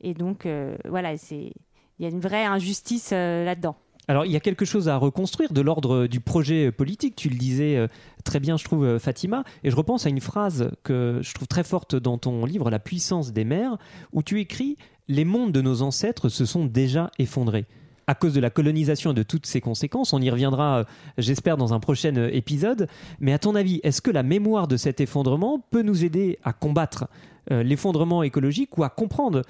Et 0.00 0.14
donc 0.14 0.46
voilà, 0.84 1.16
c'est 1.16 1.52
il 1.98 2.02
y 2.02 2.06
a 2.06 2.08
une 2.08 2.20
vraie 2.20 2.44
injustice 2.44 3.10
là-dedans. 3.10 3.76
Alors, 4.06 4.26
il 4.26 4.32
y 4.32 4.36
a 4.36 4.40
quelque 4.40 4.66
chose 4.66 4.88
à 4.88 4.96
reconstruire 4.96 5.52
de 5.52 5.60
l'ordre 5.62 6.06
du 6.06 6.20
projet 6.20 6.70
politique. 6.70 7.16
Tu 7.16 7.30
le 7.30 7.36
disais 7.36 7.76
euh, 7.76 7.88
très 8.22 8.38
bien, 8.38 8.56
je 8.58 8.64
trouve, 8.64 8.84
euh, 8.84 8.98
Fatima. 8.98 9.44
Et 9.62 9.70
je 9.70 9.76
repense 9.76 10.04
à 10.04 10.10
une 10.10 10.20
phrase 10.20 10.70
que 10.82 11.20
je 11.22 11.32
trouve 11.32 11.48
très 11.48 11.64
forte 11.64 11.96
dans 11.96 12.18
ton 12.18 12.44
livre, 12.44 12.70
La 12.70 12.78
puissance 12.78 13.32
des 13.32 13.44
mers, 13.44 13.78
où 14.12 14.22
tu 14.22 14.40
écris 14.40 14.76
Les 15.08 15.24
mondes 15.24 15.52
de 15.52 15.62
nos 15.62 15.80
ancêtres 15.80 16.28
se 16.28 16.44
sont 16.44 16.66
déjà 16.66 17.10
effondrés. 17.18 17.64
À 18.06 18.14
cause 18.14 18.34
de 18.34 18.40
la 18.40 18.50
colonisation 18.50 19.12
et 19.12 19.14
de 19.14 19.22
toutes 19.22 19.46
ses 19.46 19.62
conséquences, 19.62 20.12
on 20.12 20.20
y 20.20 20.28
reviendra, 20.28 20.80
euh, 20.80 20.84
j'espère, 21.16 21.56
dans 21.56 21.72
un 21.72 21.80
prochain 21.80 22.14
épisode. 22.30 22.88
Mais 23.20 23.32
à 23.32 23.38
ton 23.38 23.54
avis, 23.54 23.80
est-ce 23.84 24.02
que 24.02 24.10
la 24.10 24.22
mémoire 24.22 24.68
de 24.68 24.76
cet 24.76 25.00
effondrement 25.00 25.64
peut 25.70 25.82
nous 25.82 26.04
aider 26.04 26.38
à 26.44 26.52
combattre 26.52 27.08
l'effondrement 27.50 28.22
écologique 28.22 28.78
ou 28.78 28.84
à 28.84 28.88
comprendre 28.88 29.42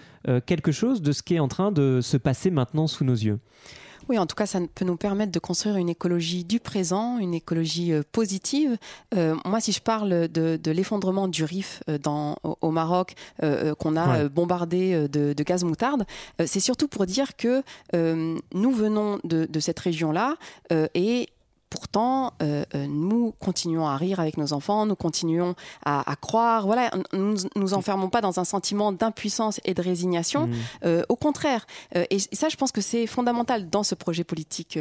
quelque 0.46 0.72
chose 0.72 1.00
de 1.00 1.12
ce 1.12 1.22
qui 1.22 1.36
est 1.36 1.38
en 1.38 1.46
train 1.46 1.70
de 1.70 2.00
se 2.02 2.16
passer 2.16 2.50
maintenant 2.50 2.88
sous 2.88 3.04
nos 3.04 3.14
yeux? 3.14 3.38
Oui, 4.08 4.18
en 4.18 4.26
tout 4.26 4.36
cas, 4.36 4.46
ça 4.46 4.60
peut 4.74 4.84
nous 4.84 4.96
permettre 4.96 5.32
de 5.32 5.38
construire 5.38 5.76
une 5.76 5.88
écologie 5.88 6.44
du 6.44 6.60
présent, 6.60 7.18
une 7.18 7.34
écologie 7.34 7.92
euh, 7.92 8.02
positive. 8.12 8.76
Euh, 9.14 9.34
moi, 9.44 9.60
si 9.60 9.72
je 9.72 9.80
parle 9.80 10.28
de, 10.28 10.70
l'effondrement 10.70 11.28
du 11.28 11.44
Rif 11.44 11.82
euh, 11.88 11.98
dans, 11.98 12.36
au, 12.42 12.70
Maroc, 12.70 13.14
qu'on 13.78 13.96
a 13.96 14.28
bombardé 14.28 15.08
de, 15.08 15.42
gaz 15.42 15.64
moutarde, 15.64 16.04
c'est 16.44 16.60
surtout 16.60 16.88
pour 16.88 17.06
dire 17.06 17.36
que 17.36 17.62
nous 17.92 18.72
venons 18.72 19.20
de, 19.24 19.46
de 19.46 19.60
cette 19.60 19.78
région-là 19.78 20.36
et 20.94 21.28
pourtant, 21.74 22.34
euh, 22.40 22.64
euh, 22.76 22.86
nous 22.86 23.34
continuons 23.40 23.84
à 23.84 23.96
rire 23.96 24.20
avec 24.20 24.36
nos 24.36 24.52
enfants, 24.52 24.86
nous 24.86 24.94
continuons 24.94 25.56
à, 25.84 26.04
croire. 26.20 26.66
Voilà, 26.66 26.88
nous 27.12 27.34
nous 27.56 27.74
enfermons 27.74 28.10
pas 28.10 28.20
dans 28.20 28.38
un 28.38 28.44
sentiment 28.44 28.92
d'impuissance 28.92 29.60
et 29.64 29.74
de 29.74 29.82
résignation. 29.82 30.46
Mmh. 30.46 30.52
Euh, 30.84 31.02
au 31.08 31.16
contraire, 31.16 31.66
et, 32.10 32.20
ça, 32.20 32.48
je 32.48 32.54
pense 32.54 32.70
que 32.70 32.80
c'est 32.80 33.08
fondamental 33.08 33.68
dans 33.70 33.82
ce 33.82 33.96
projet 33.96 34.22
politique 34.22 34.78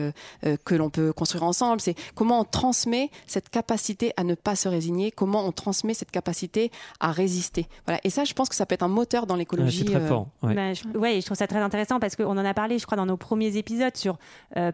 que 0.65 0.75
l'on 0.75 0.91
peut 0.91 1.13
construire 1.13 1.43
ensemble. 1.45 1.81
C'est 1.81 1.95
comment 2.13 2.41
on 2.41 2.43
transmet 2.43 3.09
cette 3.25 3.49
capacité 3.49 4.13
à 4.15 4.23
ne 4.23 4.35
pas 4.35 4.55
se 4.55 4.69
résigner, 4.69 5.09
comment 5.09 5.47
on 5.47 5.51
transmet 5.51 5.95
cette 5.95 6.11
capacité 6.11 6.71
à 6.99 7.11
résister. 7.11 7.65
Voilà, 7.87 7.99
et 8.03 8.11
ça, 8.11 8.23
je 8.23 8.33
pense 8.33 8.49
que 8.49 8.55
ça 8.55 8.67
peut 8.67 8.75
être 8.75 8.83
un 8.83 8.87
moteur 8.87 9.25
dans 9.25 9.35
l'écologie. 9.35 9.79
c'est 9.79 9.97
très 9.97 10.07
fort. 10.07 10.27
Ouais. 10.43 10.53
Bah, 10.53 10.73
je, 10.73 10.83
je 10.83 11.25
trouve 11.25 11.37
ça 11.37 11.47
très 11.47 11.59
intéressant 11.59 11.99
parce 11.99 12.15
qu'on 12.15 12.37
en 12.37 12.45
a 12.45 12.53
parlé, 12.53 12.77
je 12.77 12.85
crois, 12.85 12.97
dans 12.97 13.07
nos 13.07 13.17
premiers 13.17 13.57
épisodes 13.57 13.97
sur 13.97 14.17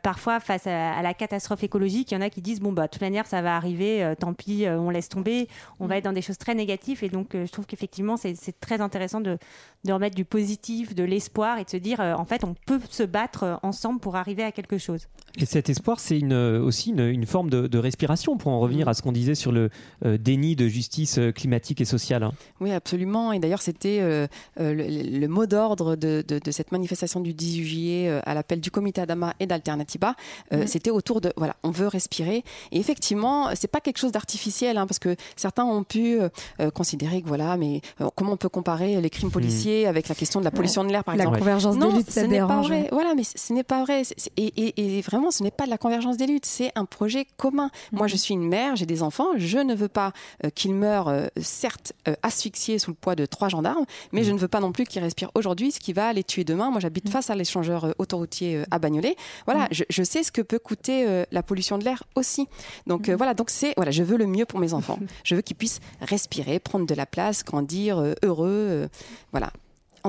parfois 0.04 0.42
face 0.42 0.68
à 0.68 1.02
la 1.02 1.14
catastrophe 1.14 1.64
écologique 1.64 2.09
il 2.12 2.16
y 2.16 2.18
en 2.18 2.22
a 2.22 2.30
qui 2.30 2.42
disent 2.42 2.60
bon 2.60 2.72
bah 2.72 2.84
de 2.84 2.92
toute 2.92 3.02
manière 3.02 3.26
ça 3.28 3.42
va 3.42 3.56
arriver, 3.56 4.04
euh, 4.04 4.16
tant 4.16 4.34
pis, 4.34 4.66
euh, 4.66 4.80
on 4.80 4.90
laisse 4.90 5.10
tomber, 5.10 5.48
on 5.80 5.88
va 5.88 5.96
mm. 5.96 5.98
être 5.98 6.04
dans 6.06 6.14
des 6.14 6.22
choses 6.22 6.38
très 6.38 6.56
négatives 6.56 7.04
et 7.04 7.10
donc 7.10 7.36
euh, 7.36 7.46
je 7.46 7.52
trouve 7.52 7.66
qu'effectivement 7.66 8.18
c'est 8.18 8.36
très 8.60 8.82
intéressant 8.82 9.22
de, 9.22 9.38
de, 9.86 9.94
remettre 9.94 10.16
du 10.16 10.26
positif, 10.26 10.96
de 10.96 11.04
l'espoir 11.04 11.58
et 11.58 11.64
de 11.64 11.70
se 11.70 11.78
dire 11.78 12.00
en 12.00 12.26
fait 12.26 12.44
on 12.44 12.56
peut 12.66 12.80
se 12.90 13.04
battre 13.04 13.60
ensemble 13.64 14.00
pour 14.00 14.16
arriver 14.16 14.44
à 14.44 14.52
quelque 14.52 14.78
chose. 14.78 15.08
Et 15.38 15.46
cet 15.46 15.70
espoir 15.70 16.00
c'est 16.00 16.20
une, 16.20 16.34
aussi 16.34 16.92
une, 16.92 17.02
une 17.02 17.26
forme 17.26 17.50
de, 17.50 17.80
respiration 17.80 18.38
pour 18.38 18.52
en 18.52 18.60
revenir 18.60 18.88
mm. 18.88 18.90
à 18.90 18.94
ce 18.94 19.02
qu'on 19.02 19.12
disait 19.12 19.36
sur 19.36 19.52
le 19.52 19.70
déni 20.04 20.56
de 20.56 20.68
justice 20.68 21.20
climatique 21.36 21.82
et 21.82 21.86
sociale. 21.86 22.24
Hein. 22.24 22.32
Oui 22.60 22.72
absolument 22.72 23.32
et 23.32 23.40
d'ailleurs 23.40 23.62
c'était 23.62 24.28
le, 24.58 25.28
mot 25.28 25.46
d'ordre 25.46 25.96
de, 25.96 26.24
de, 26.28 26.52
cette 26.52 26.72
manifestation 26.72 27.20
du 27.20 27.34
18 27.34 27.64
juillet 27.64 28.22
à 28.24 28.34
l'appel 28.34 28.60
du 28.60 28.72
comité 28.72 29.02
Adama 29.02 29.34
et 29.40 29.46
d'Alternativa, 29.46 30.16
mm. 30.52 30.66
c'était 30.66 30.92
autour 30.92 31.22
de 31.22 31.32
voilà 31.38 31.56
on 31.64 31.72
veut 31.72 31.88
respirer. 32.00 32.44
Et 32.72 32.80
effectivement, 32.80 33.50
c'est 33.56 33.68
pas 33.68 33.82
quelque 33.82 33.98
chose 33.98 34.14
d'artificiel, 34.14 34.78
hein, 34.78 34.88
parce 34.88 35.00
que 35.00 35.16
certains 35.36 35.66
ont 35.66 35.84
pu 35.84 36.20
euh, 36.20 36.30
euh, 36.62 36.72
considérer 36.72 37.22
que 37.22 37.28
voilà, 37.28 37.58
mais 37.58 37.82
euh, 38.00 38.08
comment 38.16 38.34
on 38.34 38.38
peut 38.38 38.50
comparer 38.50 39.02
les 39.02 39.10
crimes 39.10 39.32
policiers 39.32 39.86
avec 39.86 40.08
la 40.08 40.16
question 40.16 40.40
de 40.40 40.46
la 40.46 40.52
pollution 40.52 40.84
de 40.86 40.92
l'air, 40.92 41.04
par 41.04 41.16
exemple 41.16 41.34
La 41.34 41.40
convergence 41.40 41.78
des 41.78 41.92
luttes, 41.92 42.12
ce 42.12 42.22
n'est 42.22 42.40
pas 42.40 42.62
vrai. 42.62 42.88
Voilà, 42.92 43.16
mais 43.16 43.24
ce 43.24 43.54
n'est 43.54 43.64
pas 43.64 43.84
vrai. 43.84 44.04
Et, 44.38 45.02
vraiment, 45.02 45.32
ce 45.32 45.44
n'est 45.44 45.52
pas 45.52 45.66
de 45.66 45.70
la 45.70 45.78
convergence 45.78 46.18
des 46.18 46.28
luttes, 46.28 46.46
c'est 46.46 46.72
un 46.76 46.86
projet 46.86 47.26
commun. 47.38 47.70
Moi, 47.92 48.08
je 48.08 48.14
mhm. 48.14 48.20
suis 48.20 48.34
une 48.34 48.48
mère, 48.48 48.76
j'ai 48.76 48.86
des 48.86 49.04
enfants, 49.04 49.28
je 49.36 49.58
ne 49.58 49.76
veux 49.76 49.88
pas 49.88 50.14
qu'ils 50.56 50.74
meurent, 50.74 51.14
certes 51.42 51.94
asphyxiés 52.24 52.80
sous 52.80 52.92
le 52.92 52.96
poids 52.96 53.16
de 53.16 53.26
trois 53.26 53.50
gendarmes, 53.50 53.86
mais 54.12 54.24
je 54.24 54.32
ne 54.32 54.38
veux 54.38 54.48
pas 54.48 54.60
non 54.60 54.72
plus 54.72 54.86
qu'ils 54.86 55.02
respirent 55.02 55.32
aujourd'hui, 55.36 55.72
ce 55.72 55.80
qui 55.80 55.94
va 55.94 56.14
les 56.14 56.24
tuer 56.24 56.44
demain. 56.44 56.70
Moi, 56.70 56.80
j'habite 56.80 57.06
mhm. 57.06 57.12
face 57.12 57.30
à 57.30 57.36
l'échangeur 57.36 57.94
autoroutier 57.98 58.64
à 58.72 58.80
Bagnolet. 58.80 59.16
Voilà, 59.46 59.68
je, 59.72 59.84
je, 59.90 60.04
sais 60.04 60.24
ce 60.24 60.32
que 60.32 60.42
peut 60.42 60.60
coûter 60.60 61.26
la 61.32 61.44
pollution 61.44 61.78
de 61.80 61.86
l'air 61.86 62.04
aussi. 62.16 62.48
Donc 62.88 63.10
euh, 63.10 63.16
voilà, 63.16 63.34
donc 63.34 63.50
c'est 63.50 63.74
voilà, 63.76 63.92
je 63.92 64.04
veux 64.04 64.18
le 64.18 64.28
mieux 64.28 64.46
pour 64.46 64.60
mes 64.60 64.74
enfants. 64.74 65.00
je 65.24 65.36
veux 65.36 65.42
qu'ils 65.42 65.56
puissent 65.56 65.80
respirer, 66.02 66.60
prendre 66.60 66.86
de 66.86 66.96
la 66.96 67.06
place, 67.06 67.44
grandir 67.44 67.98
euh, 67.98 68.14
heureux, 68.24 68.68
euh, 68.70 68.88
voilà 69.32 69.52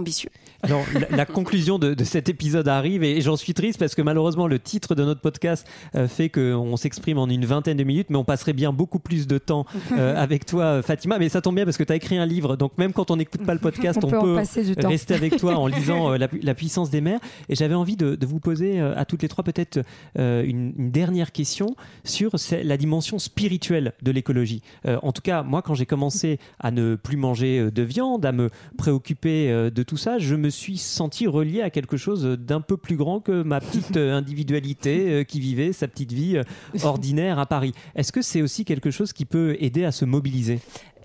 ambitieux. 0.00 0.30
Alors, 0.62 0.84
la, 1.10 1.24
conclusion 1.24 1.78
de, 1.78 1.94
cet 2.04 2.28
épisode 2.28 2.68
arrive 2.68 3.02
et, 3.02 3.20
j'en 3.20 3.36
suis 3.36 3.54
triste 3.54 3.78
parce 3.78 3.94
que 3.94 4.02
malheureusement, 4.02 4.46
le 4.46 4.58
titre 4.58 4.94
de 4.94 5.04
notre 5.04 5.20
podcast 5.20 5.66
euh, 5.94 6.06
fait 6.06 6.28
qu'on 6.28 6.76
s'exprime 6.76 7.18
en 7.18 7.28
une 7.28 7.46
vingtaine 7.46 7.76
de 7.76 7.84
minutes, 7.84 8.08
mais 8.10 8.16
on 8.16 8.24
passerait 8.24 8.52
bien 8.52 8.72
beaucoup 8.72 8.98
plus 8.98 9.26
de 9.26 9.38
temps 9.38 9.64
euh, 9.92 10.14
avec 10.16 10.44
toi, 10.44 10.82
Fatima. 10.82 11.18
Mais 11.18 11.28
ça 11.28 11.40
tombe 11.40 11.54
bien 11.54 11.64
parce 11.64 11.76
que 11.76 11.84
tu 11.84 11.92
as 11.92 11.96
écrit 11.96 12.18
un 12.18 12.26
livre, 12.26 12.56
donc 12.56 12.76
même 12.76 12.92
quand 12.92 13.10
on 13.10 13.16
n'écoute 13.16 13.44
pas 13.44 13.54
le 13.54 13.60
podcast, 13.60 14.00
on, 14.02 14.10
peut, 14.10 14.34
rester 14.84 15.14
avec 15.14 15.36
toi 15.36 15.56
en 15.56 15.66
lisant 15.66 16.12
euh, 16.12 16.18
la, 16.18 16.54
puissance 16.54 16.90
des 16.90 17.00
mers. 17.00 17.20
Et 17.48 17.54
j'avais 17.54 17.74
envie 17.74 17.96
de, 17.96 18.18
vous 18.26 18.40
poser 18.40 18.80
à 18.80 19.04
toutes 19.04 19.22
les 19.22 19.28
trois 19.28 19.42
peut-être 19.42 19.80
une, 20.16 20.72
une, 20.76 20.90
dernière 20.90 21.32
question 21.32 21.74
sur 22.04 22.32
la 22.62 22.76
dimension 22.76 23.18
spirituelle 23.18 23.92
de 24.02 24.10
l'écologie. 24.10 24.62
en 24.86 25.12
tout 25.12 25.22
cas, 25.22 25.42
moi, 25.42 25.62
quand 25.62 25.74
j'ai 25.74 25.86
commencé 25.86 26.38
à 26.58 26.70
ne 26.70 26.94
plus 26.94 27.16
manger 27.16 27.70
de 27.70 27.82
viande, 27.82 28.24
à 28.26 28.32
me 28.32 28.50
préoccuper 28.76 29.70
de 29.70 29.82
tout 29.90 29.96
ça, 29.96 30.20
je 30.20 30.36
me 30.36 30.50
suis 30.50 30.78
senti 30.78 31.26
relié 31.26 31.62
à 31.62 31.70
quelque 31.70 31.96
chose 31.96 32.22
d'un 32.22 32.60
peu 32.60 32.76
plus 32.76 32.94
grand 32.94 33.18
que 33.18 33.42
ma 33.42 33.60
petite 33.60 33.96
euh, 33.96 34.14
individualité 34.14 35.10
euh, 35.10 35.24
qui 35.24 35.40
vivait 35.40 35.72
sa 35.72 35.88
petite 35.88 36.12
vie 36.12 36.36
euh, 36.36 36.44
ordinaire 36.84 37.40
à 37.40 37.46
Paris. 37.46 37.72
Est-ce 37.96 38.12
que 38.12 38.22
c'est 38.22 38.40
aussi 38.40 38.64
quelque 38.64 38.92
chose 38.92 39.12
qui 39.12 39.24
peut 39.24 39.56
aider 39.58 39.84
à 39.84 39.90
se 39.90 40.04
mobiliser? 40.04 40.60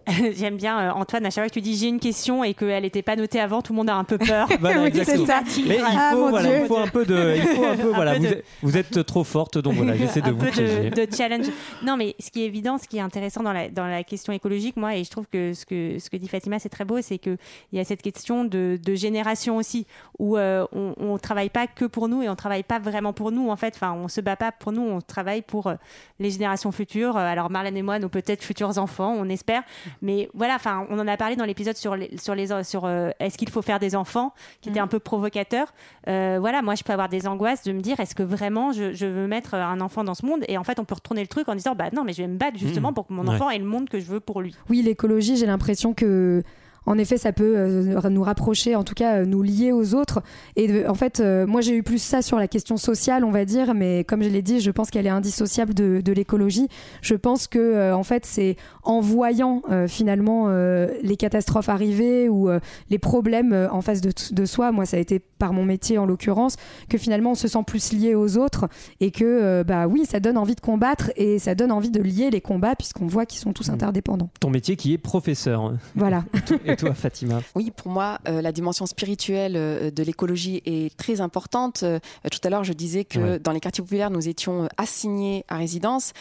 J'aime 0.37 0.55
bien 0.57 0.79
euh, 0.79 0.91
Antoine, 0.91 1.25
à 1.25 1.29
chaque 1.29 1.43
fois 1.43 1.49
que 1.49 1.53
tu 1.53 1.61
dis 1.61 1.75
j'ai 1.77 1.87
une 1.87 1.99
question 1.99 2.43
et 2.43 2.53
qu'elle 2.53 2.83
n'était 2.83 3.01
pas 3.01 3.15
notée 3.15 3.39
avant, 3.39 3.61
tout 3.61 3.73
le 3.73 3.77
monde 3.77 3.89
a 3.89 3.95
un 3.95 4.03
peu 4.03 4.17
peur. 4.17 4.47
Voilà, 4.59 4.79
Oui, 4.81 4.87
exactement. 4.87 5.25
c'est 5.25 5.31
ça. 5.31 5.41
Mais 5.67 5.75
il 5.77 5.83
Ah, 5.97 6.11
faut, 6.13 6.29
voilà, 6.29 6.59
il 6.61 6.65
faut 6.67 6.77
un 6.77 6.87
peu 6.87 7.05
de. 7.05 7.35
Il 7.37 7.41
faut 7.43 7.63
un 7.65 7.75
peu, 7.75 7.89
Un 7.91 7.95
voilà, 7.95 8.11
peu 8.13 8.17
vous, 8.19 8.25
de- 8.25 8.29
êtes, 8.31 8.45
vous 8.61 8.77
êtes 8.77 9.05
trop 9.05 9.23
forte, 9.23 9.57
donc 9.57 9.73
voilà, 9.75 9.95
j'essaie 9.97 10.21
de 10.21 10.27
un 10.27 10.31
vous 10.31 10.45
peu 10.45 10.51
piéger. 10.51 10.89
de, 10.89 11.05
de 11.05 11.15
challenge. 11.15 11.45
Non, 11.83 11.97
mais 11.97 12.15
ce 12.19 12.29
qui 12.31 12.43
est 12.43 12.45
évident, 12.45 12.77
ce 12.77 12.87
qui 12.87 12.97
est 12.97 13.01
intéressant 13.01 13.41
dans 13.43 13.53
la, 13.53 13.69
dans 13.69 13.87
la 13.87 14.03
question 14.03 14.31
écologique, 14.33 14.77
moi, 14.77 14.95
et 14.95 15.03
je 15.03 15.09
trouve 15.09 15.25
que 15.31 15.53
ce 15.53 15.65
que, 15.65 15.97
ce 15.99 16.09
que 16.09 16.17
dit 16.17 16.27
Fatima, 16.27 16.59
c'est 16.59 16.69
très 16.69 16.85
beau, 16.85 17.01
c'est 17.01 17.17
qu'il 17.17 17.37
y 17.73 17.79
a 17.79 17.83
cette 17.83 18.01
question 18.01 18.43
de, 18.45 18.79
de 18.83 18.95
génération 18.95 19.57
aussi, 19.57 19.85
où 20.19 20.37
euh, 20.37 20.65
on 20.71 21.13
ne 21.13 21.17
travaille 21.17 21.49
pas 21.49 21.67
que 21.67 21.85
pour 21.85 22.07
nous 22.07 22.21
et 22.23 22.29
on 22.29 22.35
travaille 22.35 22.63
pas 22.63 22.79
vraiment 22.79 23.13
pour 23.13 23.31
nous, 23.31 23.49
en 23.49 23.55
fait. 23.55 23.73
Enfin, 23.75 23.93
on 23.93 24.07
se 24.07 24.21
bat 24.21 24.35
pas 24.35 24.51
pour 24.51 24.71
nous, 24.71 24.81
on 24.81 25.01
travaille 25.01 25.41
pour 25.41 25.67
euh, 25.67 25.75
les 26.19 26.29
générations 26.31 26.71
futures. 26.71 27.17
Alors, 27.17 27.49
Marlène 27.49 27.77
et 27.77 27.81
moi, 27.81 27.99
nos 27.99 28.09
peut-être 28.09 28.43
futurs 28.43 28.77
enfants, 28.77 29.15
on 29.17 29.29
espère. 29.29 29.63
Mais 30.01 30.29
voilà, 30.33 30.55
enfin, 30.55 30.85
on 30.89 30.99
en 30.99 31.07
a 31.07 31.17
parlé 31.17 31.35
dans 31.35 31.45
l'épisode 31.45 31.75
sur 31.75 31.95
les, 31.95 32.15
sur 32.17 32.35
les, 32.35 32.63
sur 32.63 32.85
euh, 32.85 33.09
est-ce 33.19 33.37
qu'il 33.37 33.49
faut 33.49 33.61
faire 33.61 33.79
des 33.79 33.95
enfants, 33.95 34.33
qui 34.61 34.69
était 34.69 34.79
un 34.79 34.87
peu 34.87 34.99
provocateur. 34.99 35.73
Euh, 36.07 36.37
voilà, 36.39 36.61
moi, 36.61 36.75
je 36.75 36.83
peux 36.83 36.93
avoir 36.93 37.09
des 37.09 37.27
angoisses 37.27 37.63
de 37.63 37.71
me 37.71 37.81
dire, 37.81 37.99
est-ce 37.99 38.15
que 38.15 38.23
vraiment 38.23 38.71
je, 38.71 38.93
je 38.93 39.05
veux 39.05 39.27
mettre 39.27 39.53
un 39.55 39.81
enfant 39.81 40.03
dans 40.03 40.13
ce 40.15 40.25
monde? 40.25 40.43
Et 40.47 40.57
en 40.57 40.63
fait, 40.63 40.79
on 40.79 40.85
peut 40.85 40.95
retourner 40.95 41.21
le 41.21 41.27
truc 41.27 41.47
en 41.49 41.55
disant, 41.55 41.75
bah 41.75 41.85
non, 41.93 42.03
mais 42.03 42.13
je 42.13 42.21
vais 42.21 42.27
me 42.27 42.37
battre 42.37 42.57
justement 42.57 42.91
Mmh. 42.91 42.93
pour 42.93 43.07
que 43.07 43.13
mon 43.13 43.23
Ouais. 43.27 43.35
enfant 43.35 43.49
ait 43.49 43.57
le 43.59 43.65
monde 43.65 43.89
que 43.89 43.99
je 43.99 44.05
veux 44.05 44.19
pour 44.19 44.41
lui. 44.41 44.53
Oui, 44.69 44.81
l'écologie, 44.81 45.37
j'ai 45.37 45.45
l'impression 45.47 45.93
que. 45.93 46.43
En 46.85 46.97
effet, 46.97 47.17
ça 47.17 47.31
peut 47.33 47.53
euh, 47.57 48.09
nous 48.09 48.23
rapprocher, 48.23 48.75
en 48.75 48.83
tout 48.83 48.93
cas 48.93 49.17
euh, 49.21 49.25
nous 49.25 49.41
lier 49.41 49.71
aux 49.71 49.95
autres. 49.95 50.21
Et 50.55 50.67
de- 50.67 50.85
en 50.87 50.93
fait, 50.93 51.19
euh, 51.19 51.47
moi 51.47 51.61
j'ai 51.61 51.75
eu 51.75 51.83
plus 51.83 51.97
ça 52.01 52.21
sur 52.21 52.37
la 52.37 52.47
question 52.47 52.77
sociale, 52.77 53.23
on 53.23 53.31
va 53.31 53.45
dire, 53.45 53.73
mais 53.73 54.03
comme 54.03 54.21
je 54.23 54.29
l'ai 54.29 54.41
dit, 54.41 54.59
je 54.59 54.71
pense 54.71 54.89
qu'elle 54.91 55.05
est 55.07 55.09
indissociable 55.09 55.73
de, 55.73 56.01
de 56.01 56.11
l'écologie. 56.13 56.67
Je 57.01 57.15
pense 57.15 57.47
que 57.47 57.59
euh, 57.59 57.95
en 57.95 58.03
fait, 58.03 58.25
c'est 58.25 58.55
en 58.83 58.99
voyant 59.01 59.61
euh, 59.71 59.87
finalement 59.87 60.45
euh, 60.47 60.87
les 61.01 61.17
catastrophes 61.17 61.69
arriver 61.69 62.29
ou 62.29 62.49
euh, 62.49 62.59
les 62.89 62.99
problèmes 62.99 63.53
euh, 63.53 63.69
en 63.71 63.81
face 63.81 64.01
de, 64.01 64.11
de 64.31 64.45
soi, 64.45 64.71
moi 64.71 64.85
ça 64.85 64.97
a 64.97 64.99
été 64.99 65.19
par 65.19 65.53
mon 65.53 65.65
métier 65.65 65.97
en 65.97 66.05
l'occurrence, 66.05 66.55
que 66.89 66.97
finalement 66.97 67.31
on 67.31 67.35
se 67.35 67.47
sent 67.47 67.63
plus 67.65 67.91
lié 67.93 68.15
aux 68.15 68.37
autres 68.37 68.67
et 69.01 69.11
que 69.11 69.23
euh, 69.25 69.63
bah 69.63 69.87
oui, 69.87 70.05
ça 70.05 70.19
donne 70.19 70.37
envie 70.37 70.55
de 70.55 70.61
combattre 70.61 71.11
et 71.15 71.39
ça 71.39 71.55
donne 71.55 71.71
envie 71.71 71.89
de 71.89 72.01
lier 72.01 72.29
les 72.29 72.41
combats 72.41 72.75
puisqu'on 72.75 73.07
voit 73.07 73.25
qu'ils 73.25 73.39
sont 73.39 73.53
tous 73.53 73.67
Mhm. 73.69 73.73
interdépendants. 73.75 74.29
Ton 74.39 74.49
métier 74.51 74.75
qui 74.75 74.93
est 74.93 74.97
professeur. 74.97 75.73
Voilà. 75.95 76.23
Et 76.75 76.85
toi, 76.85 76.93
Fatima? 76.93 77.41
Oui, 77.55 77.71
pour 77.75 77.91
moi, 77.91 78.19
euh, 78.27 78.41
la 78.41 78.51
dimension 78.51 78.85
spirituelle 78.85 79.53
euh, 79.55 79.91
de 79.91 80.03
l'écologie 80.03 80.61
est 80.65 80.95
très 80.97 81.21
importante. 81.21 81.83
Euh, 81.83 81.99
tout 82.31 82.39
à 82.43 82.49
l'heure, 82.49 82.63
je 82.63 82.73
disais 82.73 83.05
que 83.05 83.19
Ouais. 83.19 83.39
dans 83.39 83.51
les 83.51 83.59
quartiers 83.59 83.83
populaires, 83.83 84.09
nous 84.11 84.27
étions 84.27 84.67
assignés 84.77 85.45
à 85.47 85.57
résidence, 85.57 86.13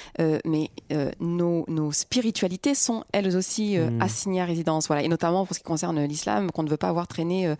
mais 0.44 0.70
nos, 1.20 1.64
nos 1.68 1.92
spiritualités 1.92 2.74
sont 2.74 3.04
elles 3.12 3.36
aussi 3.36 3.76
euh, 3.76 3.90
Mm. 3.90 4.02
assignées 4.02 4.40
à 4.40 4.44
résidence. 4.44 4.86
Voilà, 4.86 5.02
et 5.02 5.08
notamment 5.08 5.44
pour 5.44 5.54
ce 5.54 5.60
qui 5.60 5.64
concerne 5.66 6.02
l'islam, 6.04 6.50
qu'on 6.50 6.62
ne 6.62 6.70
veut 6.70 6.76
pas 6.76 6.88
avoir 6.88 7.06
traîné 7.06 7.52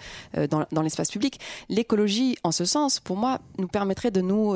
dans, 0.50 0.64
dans 0.72 0.83
l'espace 0.83 1.11
public. 1.11 1.40
L'écologie, 1.68 2.37
en 2.44 2.52
ce 2.52 2.64
sens, 2.64 3.00
pour 3.00 3.16
moi, 3.16 3.38
nous 3.59 3.68
permettrait 3.68 4.11
de 4.11 4.20
nous 4.20 4.54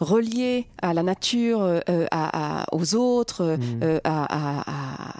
relier 0.00 0.66
à 0.80 0.94
la 0.94 1.02
nature, 1.02 1.62
à, 1.62 2.60
à- 2.62 2.64
aux 2.72 2.94
autres, 2.94 3.42
euh, 3.42 3.56
Mm. 3.56 3.80
euh, 3.82 4.00
à, 4.04 4.62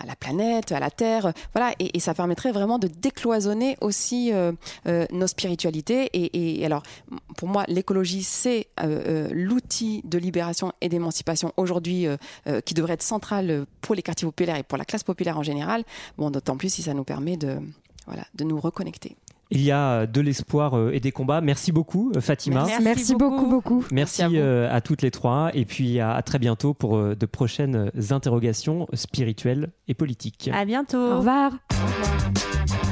à- 0.03 0.07
la 0.07 0.17
planète, 0.17 0.73
à 0.73 0.81
la 0.81 0.91
Terre. 0.91 1.27
euh, 1.27 1.33
Et, 1.79 2.01
ça 2.01 2.15
permettrait 2.15 2.53
vraiment 2.53 2.79
de 2.79 2.89
décloisonner 2.89 3.77
aussi 3.81 4.33
euh, 4.33 4.53
euh, 4.87 5.07
nos 5.13 5.27
spiritualités. 5.27 6.09
Et, 6.13 6.65
alors, 6.65 6.83
pour 7.37 7.49
moi, 7.49 7.65
l'écologie, 7.69 8.23
c'est 8.23 8.69
euh, 8.81 9.29
l'outil 9.33 10.03
de 10.05 10.19
libération 10.19 10.73
et 10.81 10.89
d'émancipation 10.89 11.53
aujourd'hui 11.57 12.07
qui 12.65 12.75
devrait 12.75 12.95
être 12.95 13.03
central 13.03 13.67
pour 13.81 13.95
les 13.95 14.03
quartiers 14.03 14.27
populaires 14.27 14.57
et 14.57 14.63
pour 14.63 14.79
la 14.79 14.85
classe 14.85 15.05
populaire 15.05 15.39
en 15.39 15.43
général. 15.43 15.85
Bon, 16.19 16.31
d'autant 16.31 16.57
plus 16.57 16.73
si 16.73 16.83
ça 16.83 16.95
nous 16.95 17.05
permet 17.05 17.37
de, 17.37 17.59
voilà, 18.07 18.25
de 18.35 18.45
nous 18.45 18.59
reconnecter. 18.61 19.17
Il 19.51 19.63
y 19.63 19.73
a 19.73 20.07
de 20.07 20.21
l'espoir 20.21 20.77
euh, 20.79 20.93
et 20.93 21.01
des 21.01 21.13
combats. 21.13 21.41
Merci 21.41 21.73
beaucoup, 21.73 22.13
euh, 22.15 22.21
Fatima. 22.21 22.65
Merci. 22.67 22.83
Merci, 22.83 23.15
beaucoup, 23.17 23.47
beaucoup. 23.47 23.85
Merci, 23.91 24.23
Merci 24.23 24.37
à 24.39 24.41
euh, 24.41 24.81
toutes 24.85 25.03
les 25.03 25.11
trois. 25.11 25.51
Et 25.55 25.65
puis 25.65 25.99
à, 25.99 26.13
à 26.13 26.23
très 26.23 26.39
bientôt 26.39 26.73
pour 26.75 26.97
euh, 26.97 27.17
de 27.17 27.27
prochaines 27.27 27.91
interrogations 28.11 28.87
spirituelles 28.95 29.71
et 29.89 29.95
politiques. 29.95 30.51
À 30.53 30.65
bientôt. 30.65 30.99
Au 30.99 31.19
revoir. 31.19 31.53
Au 31.53 31.87
revoir. 31.87 32.90